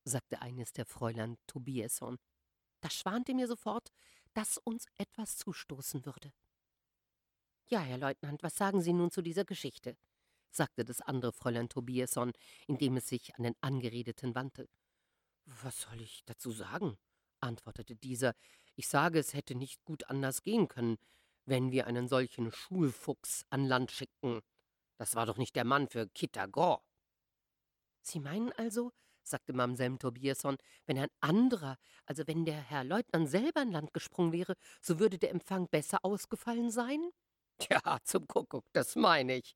[0.08, 2.18] sagte eines der Fräulein Tobiason.
[2.82, 3.90] Da schwante mir sofort,
[4.34, 6.32] dass uns etwas zustoßen würde.
[7.70, 9.98] Ja, Herr Leutnant, was sagen Sie nun zu dieser Geschichte?
[10.50, 12.32] sagte das andere Fräulein Tobiason,
[12.68, 14.70] indem es sich an den Angeredeten wandte.
[15.46, 16.98] Was soll ich dazu sagen?
[17.40, 18.34] antwortete dieser.
[18.76, 20.98] Ich sage, es hätte nicht gut anders gehen können
[21.48, 24.42] wenn wir einen solchen Schulfuchs an Land schickten.
[24.98, 26.84] Das war doch nicht der Mann für Kitagor.
[28.02, 28.92] Sie meinen also,
[29.30, 34.32] sagte Mamsell Tobiason, wenn ein anderer, also wenn der Herr Leutnant selber an Land gesprungen
[34.32, 37.10] wäre, so würde der Empfang besser ausgefallen sein?
[37.72, 39.56] Ja, zum Kuckuck, das meine ich,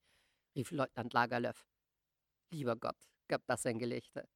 [0.56, 1.68] rief Leutnant Lagerlöf.
[2.52, 2.98] Lieber Gott,
[3.28, 4.28] gab das ein Gelächter.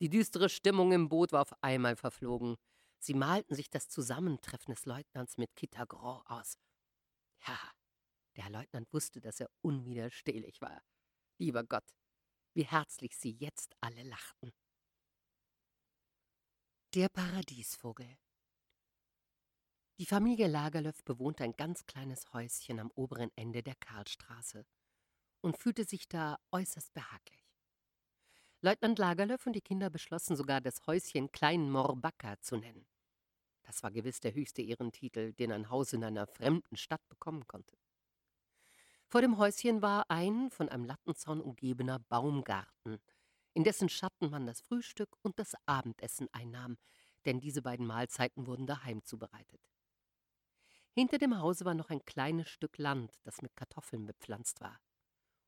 [0.00, 2.56] Die düstere Stimmung im Boot war auf einmal verflogen.
[2.98, 6.58] Sie malten sich das Zusammentreffen des Leutnants mit Kitagor aus.
[7.46, 7.58] Ja,
[8.36, 10.82] der Herr Leutnant wusste, dass er unwiderstehlich war.
[11.38, 11.94] Lieber Gott,
[12.54, 14.52] wie herzlich sie jetzt alle lachten.
[16.92, 18.18] Der Paradiesvogel
[20.00, 24.66] Die Familie Lagerlöf bewohnte ein ganz kleines Häuschen am oberen Ende der Karlstraße
[25.40, 27.46] und fühlte sich da äußerst behaglich.
[28.60, 32.84] Leutnant Lagerlöf und die Kinder beschlossen sogar, das Häuschen Klein Morbacca zu nennen.
[33.62, 37.78] Das war gewiss der höchste Ehrentitel, den ein Haus in einer fremden Stadt bekommen konnte.
[39.06, 43.00] Vor dem Häuschen war ein von einem Lattenzaun umgebener Baumgarten,
[43.52, 46.78] in dessen Schatten man das Frühstück und das Abendessen einnahm,
[47.24, 49.60] denn diese beiden Mahlzeiten wurden daheim zubereitet.
[50.92, 54.80] Hinter dem Hause war noch ein kleines Stück Land, das mit Kartoffeln bepflanzt war.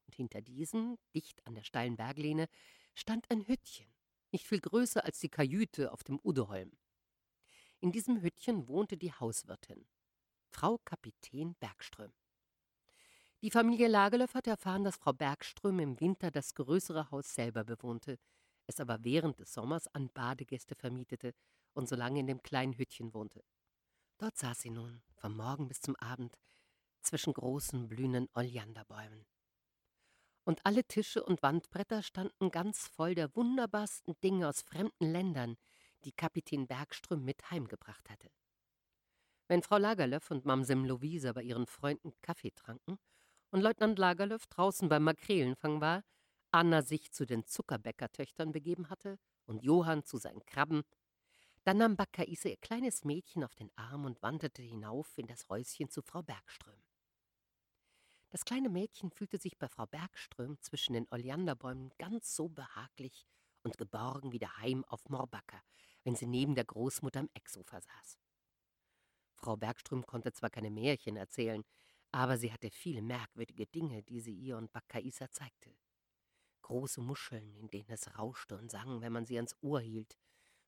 [0.06, 2.48] Und hinter diesem, dicht an der steilen Berglehne,
[2.94, 3.92] stand ein Hüttchen,
[4.30, 6.72] nicht viel größer als die Kajüte auf dem Udeholm.
[7.80, 9.86] In diesem Hüttchen wohnte die Hauswirtin,
[10.50, 12.12] Frau Kapitän Bergström.
[13.42, 18.20] Die Familie Lagerlöf hatte erfahren, dass Frau Bergström im Winter das größere Haus selber bewohnte,
[18.68, 21.34] es aber während des Sommers an Badegäste vermietete
[21.72, 23.42] und so lange in dem kleinen Hüttchen wohnte.
[24.18, 26.38] Dort saß sie nun, vom Morgen bis zum Abend,
[27.00, 29.26] zwischen großen blühenden Oleanderbäumen.
[30.44, 35.56] Und alle Tische und Wandbretter standen ganz voll der wunderbarsten Dinge aus fremden Ländern,
[36.04, 38.30] die Kapitän Bergström mit heimgebracht hatte.
[39.48, 43.00] Wenn Frau Lagerlöf und Mamsem Lovisa bei ihren Freunden Kaffee tranken
[43.52, 46.02] und Leutnant Lagerlöf draußen beim Makrelenfang war,
[46.50, 50.82] Anna sich zu den Zuckerbäckertöchtern begeben hatte und Johann zu seinen Krabben,
[51.64, 55.90] dann nahm Bakkaise ihr kleines Mädchen auf den Arm und wanderte hinauf in das Häuschen
[55.90, 56.82] zu Frau Bergström.
[58.30, 63.26] Das kleine Mädchen fühlte sich bei Frau Bergström zwischen den Oleanderbäumen ganz so behaglich
[63.62, 65.62] und geborgen wie daheim auf Morbacker,
[66.04, 68.18] wenn sie neben der Großmutter im Ecksofa saß.
[69.34, 71.62] Frau Bergström konnte zwar keine Märchen erzählen,
[72.12, 75.74] aber sie hatte viele merkwürdige Dinge, die sie ihr und Bakkaisa zeigte.
[76.60, 80.16] Große Muscheln, in denen es rauschte und sang, wenn man sie ans Ohr hielt,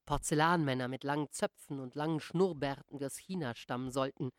[0.07, 4.31] Porzellanmänner mit langen Zöpfen und langen Schnurrbärten, die aus China stammen sollten,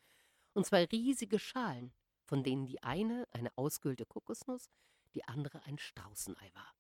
[0.54, 1.94] und zwei riesige Schalen,
[2.24, 4.70] von denen die eine eine ausgehöhlte Kokosnuss,
[5.14, 6.74] die andere ein Straußenei war.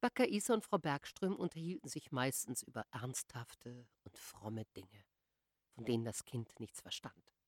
[0.00, 5.04] Backer Isa und Frau Bergström unterhielten sich meistens über ernsthafte und fromme Dinge,
[5.74, 7.39] von denen das Kind nichts verstand.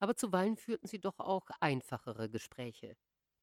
[0.00, 2.96] Aber zuweilen führten sie doch auch einfachere Gespräche.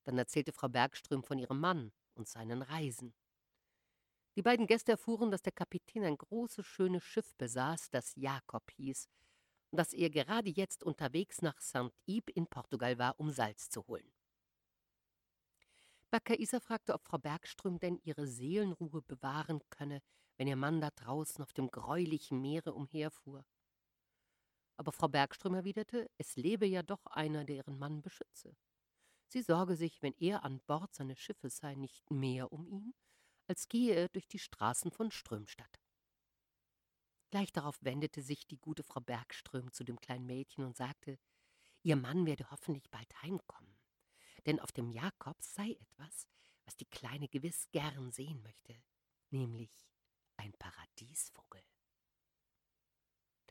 [0.03, 3.13] Dann erzählte Frau Bergström von ihrem Mann und seinen Reisen.
[4.35, 9.07] Die beiden Gäste erfuhren, dass der Kapitän ein großes, schönes Schiff besaß, das Jakob hieß,
[9.71, 14.11] dass er gerade jetzt unterwegs nach Saint-Yves in Portugal war, um Salz zu holen.
[16.09, 20.01] Bakkaisa fragte, ob Frau Bergström denn ihre Seelenruhe bewahren könne,
[20.37, 23.45] wenn ihr Mann da draußen auf dem greulichen Meere umherfuhr.
[24.77, 28.55] Aber Frau Bergström erwiderte, es lebe ja doch einer, der ihren Mann beschütze.
[29.27, 32.93] Sie sorge sich, wenn er an Bord seines Schiffes sei, nicht mehr um ihn,
[33.47, 35.81] als gehe er durch die Straßen von Strömstadt.
[37.31, 41.19] Gleich darauf wendete sich die gute Frau Bergström zu dem kleinen Mädchen und sagte,
[41.83, 43.77] ihr Mann werde hoffentlich bald heimkommen,
[44.45, 46.27] denn auf dem Jakobs sei etwas,
[46.63, 48.81] was die Kleine gewiss gern sehen möchte,
[49.29, 49.89] nämlich
[50.37, 51.63] ein Paradiesvogel.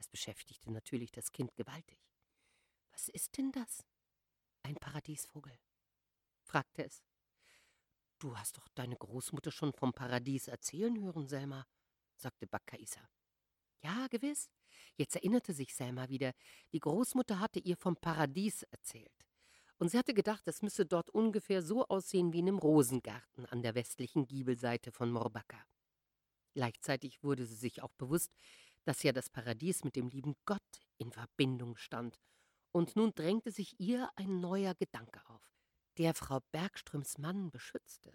[0.07, 1.99] Das beschäftigte natürlich das Kind gewaltig.
[2.93, 3.85] Was ist denn das?
[4.63, 5.59] Ein Paradiesvogel?
[6.45, 7.03] fragte es.
[8.21, 11.67] Du hast doch deine Großmutter schon vom Paradies erzählen hören, Selma,
[12.15, 13.01] sagte Bakkaisa.
[13.83, 14.49] Ja, gewiss.
[14.95, 16.35] Jetzt erinnerte sich Selma wieder.
[16.73, 19.27] Die Großmutter hatte ihr vom Paradies erzählt.
[19.79, 23.63] Und sie hatte gedacht, es müsse dort ungefähr so aussehen wie in einem Rosengarten an
[23.63, 25.67] der westlichen Giebelseite von Morbacca.
[26.57, 28.33] Gleichzeitig wurde sie sich auch bewusst,
[28.87, 30.63] dass ja das Paradies mit dem lieben Gott
[30.99, 32.19] in Verbindung stand.
[32.73, 35.43] Und nun drängte sich ihr ein neuer Gedanke auf,
[35.99, 38.13] der Frau Bergströms Mann beschützte,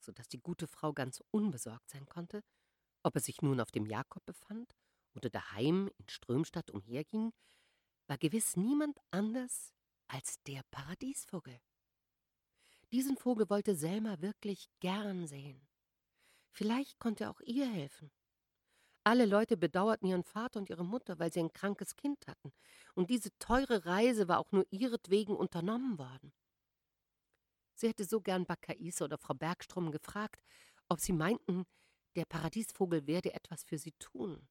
[0.00, 2.42] so dass die gute Frau ganz unbesorgt sein konnte,
[3.02, 4.76] ob er sich nun auf dem Jakob befand
[5.14, 7.32] oder daheim in Strömstadt umherging,
[8.06, 9.72] war gewiss niemand anders
[10.08, 11.58] als der Paradiesvogel.
[12.92, 15.66] Diesen Vogel wollte Selma wirklich gern sehen.
[16.52, 18.12] Vielleicht konnte er auch ihr helfen.
[19.06, 22.52] Alle Leute bedauerten ihren Vater und ihre Mutter, weil sie ein krankes Kind hatten,
[22.94, 26.32] und diese teure Reise war auch nur ihretwegen unternommen worden.
[27.74, 30.42] Sie hätte so gern Bakkaise oder Frau Bergstrom gefragt,
[30.88, 31.64] ob sie meinten,
[32.16, 34.48] der Paradiesvogel werde etwas für sie tun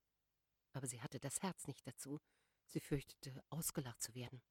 [0.76, 2.20] aber sie hatte das Herz nicht dazu.
[2.68, 4.42] Sie fürchtete, ausgelacht zu werden.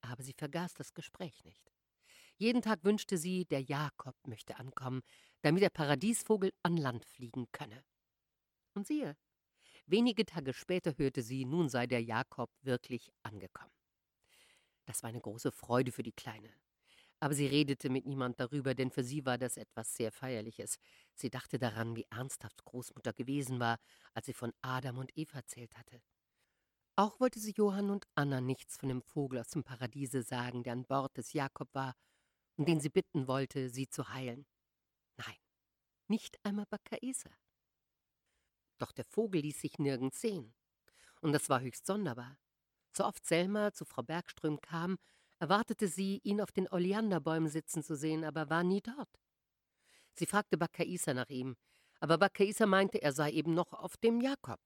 [0.00, 1.72] Aber sie vergaß das Gespräch nicht.
[2.36, 5.02] Jeden Tag wünschte sie, der Jakob möchte ankommen,
[5.42, 7.82] damit der Paradiesvogel an Land fliegen könne.
[8.76, 9.16] Und siehe,
[9.86, 13.72] wenige Tage später hörte sie, nun sei der Jakob wirklich angekommen.
[14.84, 16.52] Das war eine große Freude für die Kleine.
[17.18, 20.76] Aber sie redete mit niemand darüber, denn für sie war das etwas sehr Feierliches.
[21.14, 23.78] Sie dachte daran, wie ernsthaft Großmutter gewesen war,
[24.12, 26.02] als sie von Adam und Eva erzählt hatte.
[26.96, 30.74] Auch wollte sie Johann und Anna nichts von dem Vogel aus dem Paradiese sagen, der
[30.74, 31.94] an Bord des Jakob war
[32.56, 34.46] und den sie bitten wollte, sie zu heilen.
[35.16, 35.36] Nein,
[36.08, 37.30] nicht einmal Bakkaisa.
[38.78, 40.54] Doch der Vogel ließ sich nirgends sehen.
[41.20, 42.38] Und das war höchst sonderbar.
[42.92, 44.98] So oft Selma zu Frau Bergström kam,
[45.38, 49.20] erwartete sie, ihn auf den Oleanderbäumen sitzen zu sehen, aber war nie dort.
[50.14, 51.56] Sie fragte Bakkaisa nach ihm,
[52.00, 54.60] aber Bakkaisa meinte, er sei eben noch auf dem Jakob.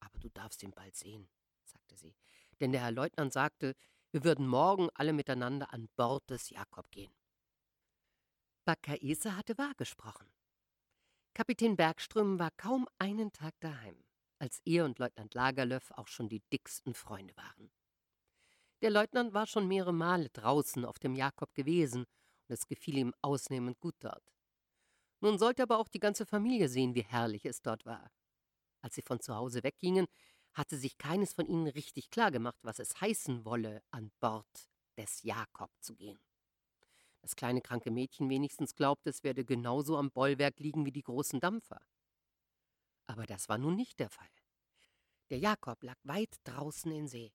[0.00, 1.28] Aber du darfst ihn bald sehen,
[1.64, 2.16] sagte sie,
[2.60, 3.74] denn der Herr Leutnant sagte,
[4.12, 7.12] wir würden morgen alle miteinander an Bord des Jakob gehen.
[8.64, 10.26] Bakkaisa hatte wahr gesprochen.
[11.36, 14.02] Kapitän Bergström war kaum einen Tag daheim,
[14.38, 17.70] als er und Leutnant Lagerlöf auch schon die dicksten Freunde waren.
[18.80, 23.14] Der Leutnant war schon mehrere Male draußen auf dem Jakob gewesen und es gefiel ihm
[23.20, 24.32] ausnehmend gut dort.
[25.20, 28.10] Nun sollte aber auch die ganze Familie sehen, wie herrlich es dort war.
[28.80, 30.06] Als sie von zu Hause weggingen,
[30.54, 35.22] hatte sich keines von ihnen richtig klar gemacht, was es heißen wolle, an Bord des
[35.22, 36.18] Jakob zu gehen.
[37.26, 41.40] Das kleine kranke Mädchen wenigstens glaubte, es werde genauso am Bollwerk liegen wie die großen
[41.40, 41.80] Dampfer.
[43.08, 44.30] Aber das war nun nicht der Fall.
[45.30, 47.32] Der Jakob lag weit draußen in See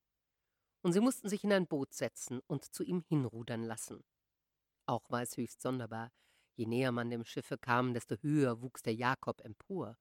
[0.81, 4.01] und sie mussten sich in ein Boot setzen und zu ihm hinrudern lassen.
[4.85, 6.13] Auch war es höchst sonderbar.
[6.55, 9.97] Je näher man dem Schiffe kam, desto höher wuchs der Jakob empor.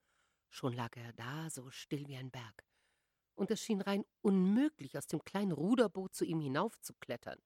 [0.51, 2.65] Schon lag er da, so still wie ein Berg.
[3.35, 7.41] Und es schien rein unmöglich, aus dem kleinen Ruderboot zu ihm hinaufzuklettern.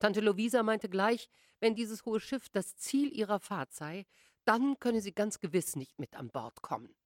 [0.00, 1.28] Tante Lovisa meinte gleich,
[1.60, 4.06] wenn dieses hohe Schiff das Ziel ihrer Fahrt sei,
[4.44, 6.96] dann könne sie ganz gewiss nicht mit an Bord kommen.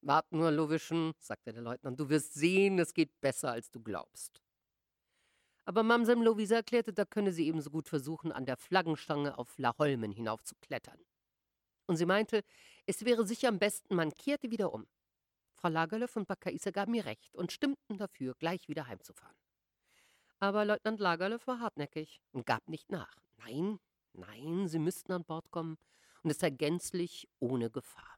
[0.00, 4.42] Wart nur, Lovischen, sagte der Leutnant, du wirst sehen, es geht besser, als du glaubst.
[5.66, 9.76] Aber Mamsem Lovisa erklärte, da könne sie ebenso gut versuchen, an der Flaggenstange auf La
[9.76, 10.98] Holmen hinaufzuklettern.
[11.86, 12.44] Und sie meinte,
[12.86, 14.86] es wäre sicher am besten, man kehrte wieder um.
[15.52, 19.36] Frau Lagerlöf und Bakaisa gaben mir recht und stimmten dafür, gleich wieder heimzufahren.
[20.40, 23.14] Aber Leutnant Lagerlöf war hartnäckig und gab nicht nach.
[23.36, 23.78] Nein,
[24.14, 25.76] nein, sie müssten an Bord kommen
[26.22, 28.16] und es sei gänzlich ohne Gefahr.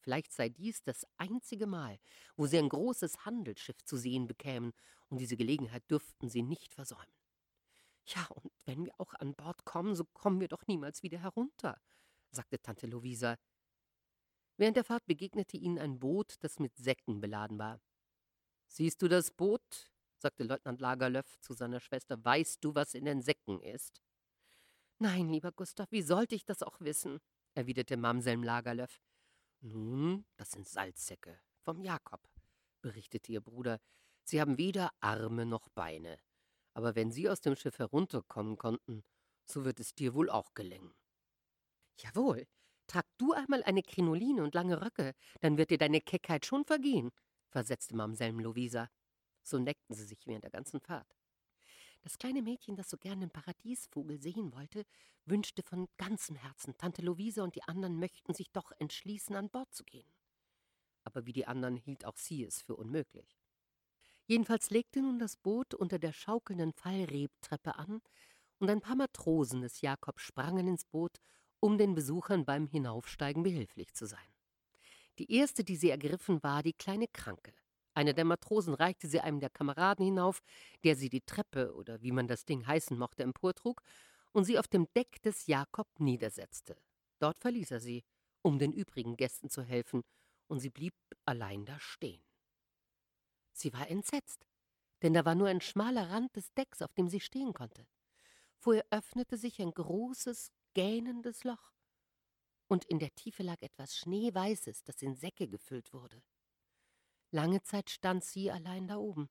[0.00, 1.98] Vielleicht sei dies das einzige Mal,
[2.36, 4.72] wo sie ein großes Handelsschiff zu sehen bekämen,
[5.08, 7.06] und diese Gelegenheit dürften sie nicht versäumen.
[8.06, 11.80] Ja, und wenn wir auch an Bord kommen, so kommen wir doch niemals wieder herunter,
[12.30, 13.36] sagte Tante Lovisa.
[14.56, 17.80] Während der Fahrt begegnete ihnen ein Boot, das mit Säcken beladen war.
[18.66, 19.88] Siehst du das Boot?
[20.26, 22.24] Sagte Leutnant Lagerlöf zu seiner Schwester.
[22.24, 24.02] Weißt du, was in den Säcken ist?
[24.98, 27.20] Nein, lieber Gustav, wie sollte ich das auch wissen?
[27.54, 29.00] erwiderte Mamsell Lagerlöf.
[29.60, 32.20] Nun, das sind Salzsäcke vom Jakob,
[32.82, 33.78] berichtete ihr Bruder.
[34.24, 36.18] Sie haben weder Arme noch Beine.
[36.74, 39.04] Aber wenn Sie aus dem Schiff herunterkommen konnten,
[39.44, 40.92] so wird es dir wohl auch gelingen.
[41.98, 42.48] Jawohl,
[42.88, 47.12] trag du einmal eine Krinoline und lange Röcke, dann wird dir deine Keckheit schon vergehen,
[47.48, 48.90] versetzte Mamsell Lovisa.
[49.46, 51.16] So neckten sie sich während der ganzen Fahrt.
[52.02, 54.84] Das kleine Mädchen, das so gern den Paradiesvogel sehen wollte,
[55.24, 59.72] wünschte von ganzem Herzen, Tante Luise und die anderen möchten sich doch entschließen, an Bord
[59.72, 60.10] zu gehen.
[61.04, 63.38] Aber wie die anderen hielt auch sie es für unmöglich.
[64.26, 68.02] Jedenfalls legte nun das Boot unter der schaukelnden Fallrebtreppe an,
[68.58, 71.18] und ein paar Matrosen des Jakob sprangen ins Boot,
[71.60, 74.34] um den Besuchern beim Hinaufsteigen behilflich zu sein.
[75.18, 77.52] Die erste, die sie ergriffen, war die kleine Kranke.
[77.96, 80.42] Einer der Matrosen reichte sie einem der Kameraden hinauf,
[80.84, 83.82] der sie die Treppe oder wie man das Ding heißen mochte emportrug
[84.32, 86.76] und sie auf dem Deck des Jakob niedersetzte.
[87.20, 88.04] Dort verließ er sie,
[88.42, 90.02] um den übrigen Gästen zu helfen,
[90.46, 90.94] und sie blieb
[91.24, 92.22] allein da stehen.
[93.54, 94.46] Sie war entsetzt,
[95.02, 97.86] denn da war nur ein schmaler Rand des Decks, auf dem sie stehen konnte.
[98.58, 101.72] Vor ihr öffnete sich ein großes, gähnendes Loch,
[102.68, 106.22] und in der Tiefe lag etwas Schneeweißes, das in Säcke gefüllt wurde.
[107.36, 109.28] Lange Zeit stand sie allein da oben.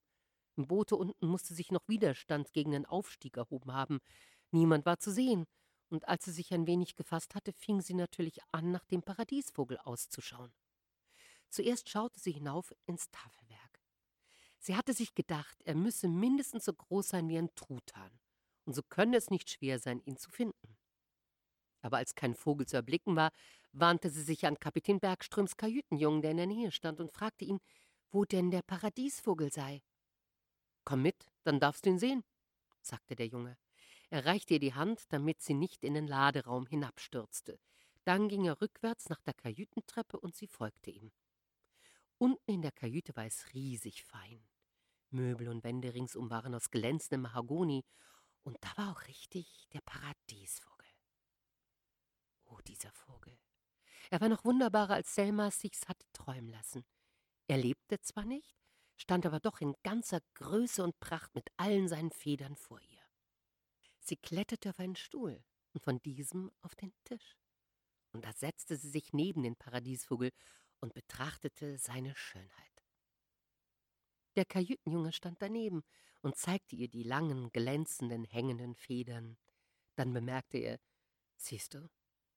[0.58, 3.97] Im Boote unten musste sich noch Widerstand gegen den Aufstieg erhoben haben.
[4.51, 5.47] Niemand war zu sehen,
[5.89, 9.80] und als sie sich ein wenig gefasst hatte, fing sie natürlich an, nach dem Paradiesvogel
[9.80, 10.54] auszuschauen.
[11.50, 13.82] Zuerst schaute sie hinauf ins Tafelwerk.
[14.59, 18.20] Sie hatte sich gedacht, er müsse mindestens so groß sein wie ein Truthahn,
[18.66, 20.78] und so könne es nicht schwer sein, ihn zu finden.
[21.82, 23.32] Aber als kein Vogel zu erblicken war,
[23.71, 27.59] wandte sie sich an Kapitän Bergströms Kajütenjungen, der in der Nähe stand, und fragte ihn,
[28.12, 29.84] wo denn der Paradiesvogel sei.
[30.84, 32.24] Komm mit, dann darfst du ihn sehen,
[32.82, 33.58] sagte der Junge.
[34.10, 37.60] Er reichte ihr die Hand, damit sie nicht in den Laderaum hinabstürzte.
[38.04, 41.12] Dann ging er rückwärts nach der Kajütentreppe und sie folgte ihm.
[42.18, 44.48] Unten in der Kajüte war es riesig fein.
[45.10, 47.84] Möbel und Wände ringsum waren aus glänzendem Mahagoni,
[48.44, 50.88] und da war auch richtig der Paradiesvogel.
[52.46, 53.38] Oh, dieser Vogel.
[54.12, 56.86] Er war noch wunderbarer, als Selma sich's hatte träumen lassen.
[57.47, 58.55] Er lebte zwar nicht,
[58.97, 63.04] stand aber doch in ganzer Größe und Pracht mit allen seinen Federn vor ihr.
[64.00, 65.43] Sie kletterte auf einen Stuhl
[65.74, 67.38] und von diesem auf den Tisch.
[68.12, 70.32] Und da setzte sie sich neben den Paradiesvogel
[70.80, 72.84] und betrachtete seine Schönheit.
[74.36, 75.84] Der Kajütenjunge stand daneben
[76.22, 79.38] und zeigte ihr die langen, glänzenden, hängenden Federn.
[79.96, 80.80] Dann bemerkte er,
[81.36, 81.89] siehst du,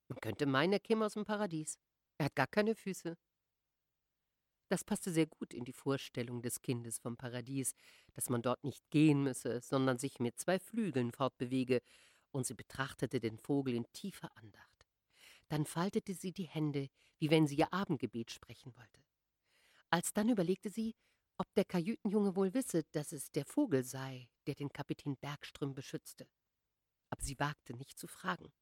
[0.07, 1.77] man könnte meinen, er käme aus dem Paradies.
[2.17, 3.17] Er hat gar keine Füße.
[4.69, 7.73] Das passte sehr gut in die Vorstellung des Kindes vom Paradies,
[8.13, 11.81] dass man dort nicht gehen müsse, sondern sich mit zwei Flügeln fortbewege,
[12.31, 14.85] und sie betrachtete den Vogel in tiefer Andacht.
[15.47, 19.03] Dann faltete sie die Hände, wie wenn sie ihr Abendgebet sprechen wollte.
[19.89, 20.95] Alsdann überlegte sie,
[21.39, 26.27] ob der Kajütenjunge wohl wisse, dass es der Vogel sei, der den Kapitän Bergström beschützte.
[27.09, 28.53] Aber sie wagte nicht zu fragen.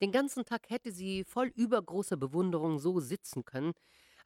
[0.00, 3.72] Den ganzen Tag hätte sie voll übergroßer Bewunderung so sitzen können,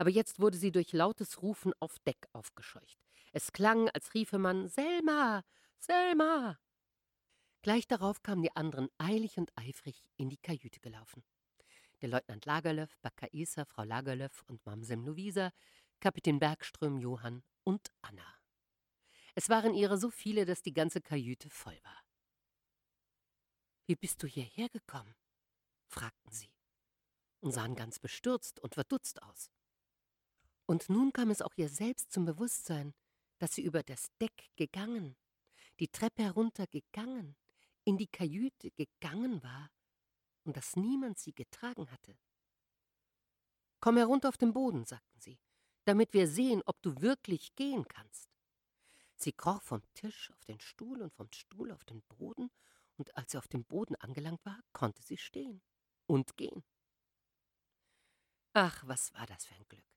[0.00, 2.98] aber jetzt wurde sie durch lautes Rufen auf Deck aufgescheucht.
[3.32, 5.44] Es klang, als riefe man Selma,
[5.78, 6.58] Selma.
[7.60, 11.22] Gleich darauf kamen die anderen eilig und eifrig in die Kajüte gelaufen.
[12.00, 15.52] Der Leutnant Lagerlöf, Bakkaisa, Frau Lagerlöf und Mamsem Luisa,
[16.00, 18.38] Kapitän Bergström, Johann und Anna.
[19.34, 22.02] Es waren ihre so viele, dass die ganze Kajüte voll war.
[23.84, 25.14] Wie bist du hierher gekommen?
[25.88, 26.54] fragten sie
[27.40, 29.50] und sahen ganz bestürzt und verdutzt aus.
[30.70, 32.94] Und nun kam es auch ihr selbst zum Bewusstsein,
[33.38, 35.16] dass sie über das Deck gegangen,
[35.80, 37.34] die Treppe herunter gegangen,
[37.82, 39.72] in die Kajüte gegangen war
[40.44, 42.16] und dass niemand sie getragen hatte.
[43.80, 45.40] Komm herunter auf den Boden, sagten sie,
[45.86, 48.30] damit wir sehen, ob du wirklich gehen kannst.
[49.16, 52.48] Sie kroch vom Tisch auf den Stuhl und vom Stuhl auf den Boden,
[52.96, 55.62] und als sie auf dem Boden angelangt war, konnte sie stehen
[56.06, 56.62] und gehen.
[58.52, 59.89] Ach, was war das für ein Glück.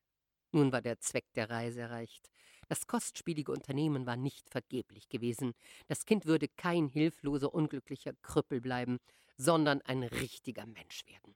[0.54, 2.30] Nun war der Zweck der Reise erreicht.
[2.70, 5.54] Das kostspielige Unternehmen war nicht vergeblich gewesen.
[5.88, 9.00] Das Kind würde kein hilfloser, unglücklicher Krüppel bleiben,
[9.36, 11.36] sondern ein richtiger Mensch werden.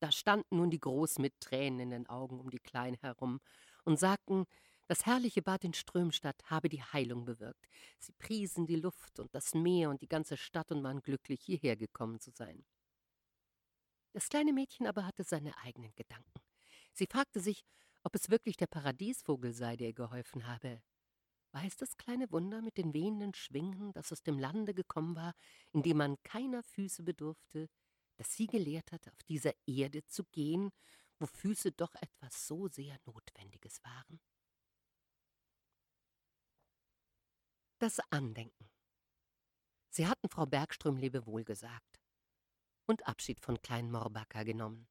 [0.00, 3.40] Da standen nun die Großen mit Tränen in den Augen um die Kleine herum
[3.84, 4.46] und sagten,
[4.86, 7.66] das herrliche Bad in Strömstadt habe die Heilung bewirkt.
[7.98, 11.76] Sie priesen die Luft und das Meer und die ganze Stadt und waren glücklich, hierher
[11.76, 12.64] gekommen zu sein.
[14.12, 16.40] Das kleine Mädchen aber hatte seine eigenen Gedanken.
[16.94, 17.64] Sie fragte sich,
[18.08, 20.82] ob es wirklich der Paradiesvogel sei, der ihr geholfen habe.
[21.52, 25.34] War es das kleine Wunder mit den wehenden Schwingen, das aus dem Lande gekommen war,
[25.72, 27.68] in dem man keiner Füße bedurfte,
[28.16, 30.70] das sie gelehrt hatte, auf dieser Erde zu gehen,
[31.18, 34.18] wo Füße doch etwas so sehr Notwendiges waren?
[37.78, 38.70] Das Andenken.
[39.90, 42.00] Sie hatten Frau Bergström Lebewohl gesagt
[42.86, 44.88] und Abschied von kleinen Morbaka genommen.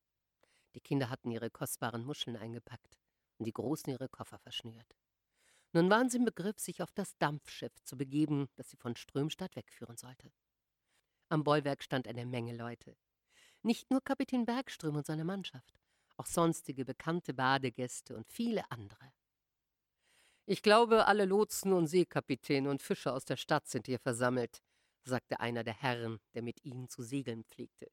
[0.75, 2.96] Die Kinder hatten ihre kostbaren Muscheln eingepackt
[3.37, 4.95] und die Großen ihre Koffer verschnürt.
[5.73, 9.55] Nun waren sie im Begriff, sich auf das Dampfschiff zu begeben, das sie von Strömstadt
[9.55, 10.31] wegführen sollte.
[11.29, 12.95] Am Bollwerk stand eine Menge Leute.
[13.63, 15.77] Nicht nur Kapitän Bergström und seine Mannschaft,
[16.15, 19.11] auch sonstige bekannte Badegäste und viele andere.
[20.45, 24.61] Ich glaube, alle Lotsen und Seekapitäne und Fischer aus der Stadt sind hier versammelt,
[25.03, 27.91] sagte einer der Herren, der mit ihnen zu segeln pflegte.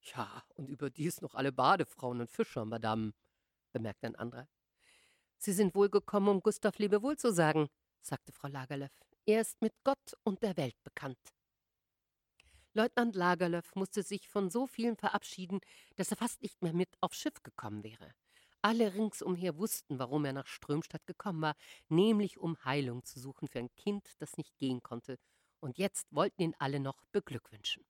[0.00, 3.12] Ja, und überdies noch alle Badefrauen und Fischer, Madame,
[3.72, 4.48] bemerkte ein anderer.
[5.44, 7.68] Sie sind wohl gekommen, um Gustav Lebewohl zu sagen,
[8.00, 8.98] sagte Frau Lagerlöf.
[9.26, 11.18] Er ist mit Gott und der Welt bekannt.
[12.72, 15.60] Leutnant Lagerlöf musste sich von so vielen verabschieden,
[15.96, 18.14] dass er fast nicht mehr mit aufs Schiff gekommen wäre.
[18.62, 21.56] Alle ringsumher wussten, warum er nach Strömstadt gekommen war,
[21.90, 25.18] nämlich um Heilung zu suchen für ein Kind, das nicht gehen konnte,
[25.60, 27.84] und jetzt wollten ihn alle noch beglückwünschen.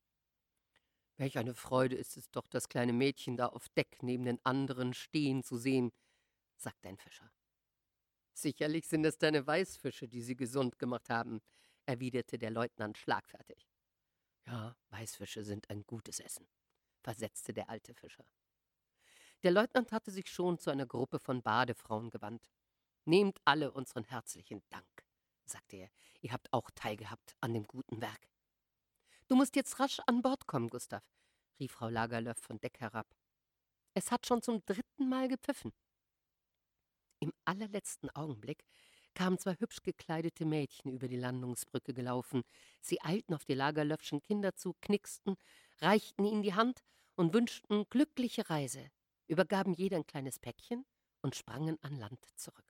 [1.19, 4.93] Welch eine Freude ist es doch, das kleine Mädchen da auf Deck neben den anderen
[4.93, 5.93] stehen zu sehen,
[6.57, 7.31] sagte ein Fischer.
[8.35, 11.41] Sicherlich sind es deine Weißfische, die sie gesund gemacht haben,
[11.87, 13.71] erwiderte der Leutnant schlagfertig.
[14.47, 16.47] Ja, Weißfische sind ein gutes Essen,
[17.03, 18.27] versetzte der alte Fischer.
[19.45, 22.51] Der Leutnant hatte sich schon zu einer Gruppe von Badefrauen gewandt.
[23.05, 25.07] Nehmt alle unseren herzlichen Dank,
[25.45, 25.91] sagte er.
[26.21, 28.29] Ihr habt auch teilgehabt an dem guten Werk.
[29.29, 31.05] Du musst jetzt rasch an Bord kommen, Gustav,
[31.61, 33.07] rief Frau Lagerlöf von Deck herab.
[33.95, 35.73] Es hat schon zum dritten Mal gepfiffen.
[37.25, 38.65] Im allerletzten Augenblick
[39.15, 42.43] kamen zwei hübsch gekleidete Mädchen über die Landungsbrücke gelaufen.
[42.81, 45.37] Sie eilten auf die Lagerlöfschen Kinder zu, knicksten,
[45.79, 46.81] reichten ihnen die Hand
[47.17, 48.91] und wünschten glückliche Reise,
[49.27, 50.85] übergaben jeder ein kleines Päckchen
[51.23, 52.67] und sprangen an Land zurück.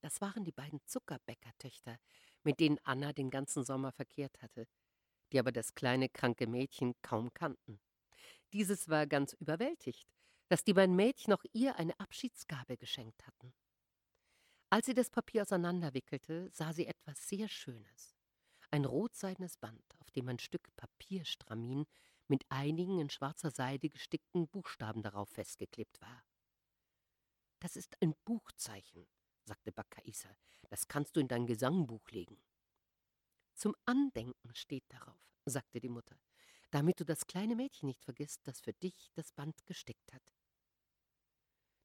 [0.00, 1.98] Das waren die beiden Zuckerbäckertöchter,
[2.44, 4.68] mit denen Anna den ganzen Sommer verkehrt hatte
[5.32, 7.80] die aber das kleine kranke Mädchen kaum kannten.
[8.52, 10.08] Dieses war ganz überwältigt,
[10.48, 13.52] dass die beiden Mädchen auch ihr eine Abschiedsgabe geschenkt hatten.
[14.70, 18.16] Als sie das Papier auseinanderwickelte, sah sie etwas sehr Schönes.
[18.70, 21.86] Ein rotseidenes Band, auf dem ein Stück Papierstramin
[22.28, 26.22] mit einigen in schwarzer Seide gestickten Buchstaben darauf festgeklebt war.
[27.60, 29.06] Das ist ein Buchzeichen,
[29.44, 30.28] sagte Bakkaisa.
[30.68, 32.38] Das kannst du in dein Gesangbuch legen.
[33.54, 36.20] Zum Andenken steht darauf, sagte die Mutter,
[36.70, 40.37] damit du das kleine Mädchen nicht vergisst, das für dich das Band gestickt hat.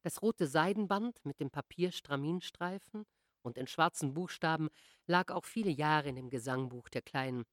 [0.04, 3.06] Das rote Seidenband mit dem Papierstraminstreifen
[3.42, 4.70] und in schwarzen Buchstaben
[5.08, 7.46] lag auch viele Jahre in dem Gesangbuch der Kleinen,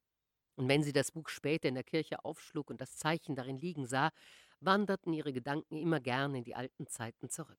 [0.56, 3.86] Und wenn sie das Buch später in der Kirche aufschlug und das Zeichen darin liegen
[3.89, 4.12] sah,
[4.60, 7.59] wanderten ihre Gedanken immer gern in die alten Zeiten zurück.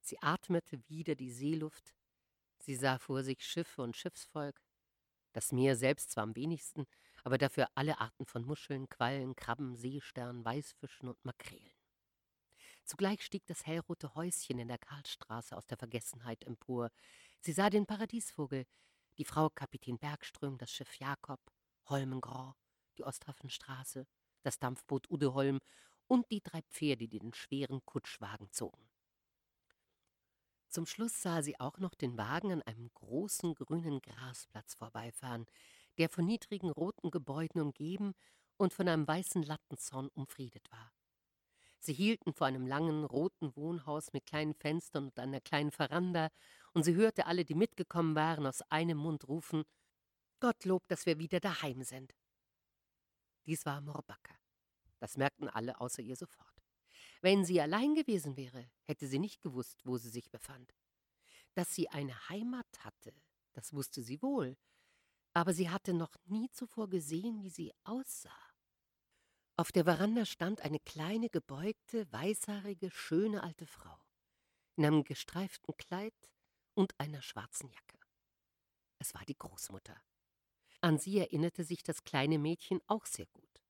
[0.00, 1.94] Sie atmete wieder die Seeluft,
[2.60, 4.62] sie sah vor sich Schiffe und Schiffsvolk,
[5.32, 6.86] das Meer selbst zwar am wenigsten,
[7.24, 11.75] aber dafür alle Arten von Muscheln, Quallen, Krabben, Seesternen, Weißfischen und Makrelen.
[12.86, 16.90] Zugleich stieg das hellrote Häuschen in der Karlstraße aus der Vergessenheit empor.
[17.40, 18.64] Sie sah den Paradiesvogel,
[19.18, 21.40] die Frau Kapitän Bergström, das Schiff Jakob,
[21.86, 22.54] Holmengrau,
[22.96, 24.06] die Osthafenstraße,
[24.42, 25.58] das Dampfboot Udeholm
[26.06, 28.88] und die drei Pferde, die den schweren Kutschwagen zogen.
[30.68, 35.46] Zum Schluss sah sie auch noch den Wagen an einem großen grünen Grasplatz vorbeifahren,
[35.98, 38.14] der von niedrigen roten Gebäuden umgeben
[38.58, 40.95] und von einem weißen Lattenzaun umfriedet war.
[41.78, 46.30] Sie hielten vor einem langen, roten Wohnhaus mit kleinen Fenstern und einer kleinen Veranda,
[46.72, 49.64] und sie hörte alle, die mitgekommen waren, aus einem Mund rufen
[50.40, 52.12] Gottlob, dass wir wieder daheim sind.
[53.46, 54.34] Dies war Morbacca.
[54.98, 56.62] Das merkten alle außer ihr sofort.
[57.22, 60.74] Wenn sie allein gewesen wäre, hätte sie nicht gewusst, wo sie sich befand.
[61.54, 63.14] Dass sie eine Heimat hatte,
[63.52, 64.56] das wusste sie wohl,
[65.32, 68.45] aber sie hatte noch nie zuvor gesehen, wie sie aussah.
[69.58, 73.98] Auf der Veranda stand eine kleine, gebeugte, weißhaarige, schöne alte Frau,
[74.76, 76.14] in einem gestreiften Kleid
[76.74, 77.98] und einer schwarzen Jacke.
[78.98, 79.96] Es war die Großmutter.
[80.82, 83.62] An sie erinnerte sich das kleine Mädchen auch sehr gut,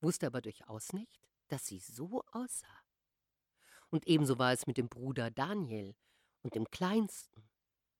[0.00, 2.80] wusste aber durchaus nicht, dass sie so aussah.
[3.90, 5.94] Und ebenso war es mit dem Bruder Daniel
[6.40, 7.50] und dem Kleinsten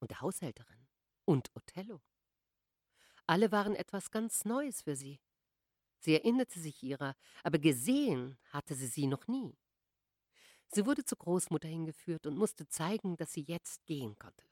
[0.00, 0.88] und der Haushälterin
[1.26, 2.00] und Othello.
[3.26, 5.20] Alle waren etwas ganz Neues für sie.
[6.04, 9.56] Sie erinnerte sich ihrer, aber gesehen hatte sie sie noch nie.
[10.68, 14.44] Sie wurde zur Großmutter hingeführt und musste zeigen, dass sie jetzt gehen konnte.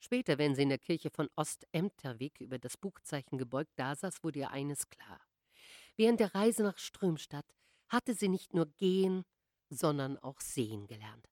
[0.00, 4.50] Später, wenn sie in der Kirche von Ost-Emterweg über das Buchzeichen gebeugt dasaß, wurde ihr
[4.50, 5.20] eines klar.
[5.94, 7.46] Während der Reise nach Strömstadt
[7.88, 9.24] hatte sie nicht nur gehen,
[9.70, 11.28] sondern auch sehen gelernt.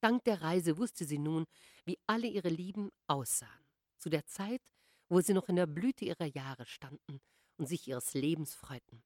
[0.00, 1.44] Dank der Reise wusste sie nun,
[1.84, 3.64] wie alle ihre Lieben aussahen,
[3.96, 4.60] zu der Zeit,
[5.08, 7.20] wo sie noch in der Blüte ihrer Jahre standen
[7.56, 9.02] und sich ihres Lebens freuten.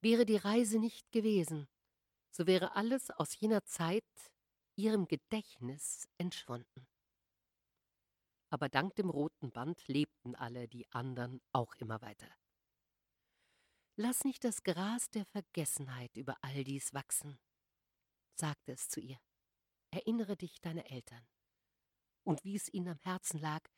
[0.00, 1.68] Wäre die Reise nicht gewesen,
[2.30, 4.04] so wäre alles aus jener Zeit
[4.76, 6.86] ihrem Gedächtnis entschwunden.
[8.50, 12.30] Aber dank dem roten Band lebten alle die anderen auch immer weiter.
[13.96, 17.38] Lass nicht das Gras der Vergessenheit über all dies wachsen,
[18.34, 19.18] sagte es zu ihr.
[19.90, 21.26] Erinnere dich deiner Eltern
[22.22, 23.68] und wie es ihnen am Herzen lag,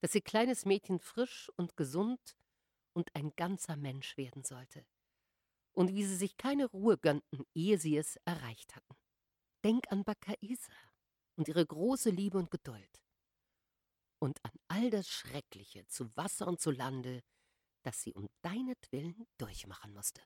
[0.00, 2.36] dass ihr kleines Mädchen frisch und gesund
[2.98, 4.84] und ein ganzer Mensch werden sollte.
[5.72, 8.96] Und wie sie sich keine Ruhe gönnten, ehe sie es erreicht hatten.
[9.64, 10.72] Denk an Bakaisa
[11.36, 13.00] und ihre große Liebe und Geduld.
[14.20, 17.22] Und an all das Schreckliche zu Wasser und zu Lande,
[17.84, 20.20] das sie um deinetwillen durchmachen musste.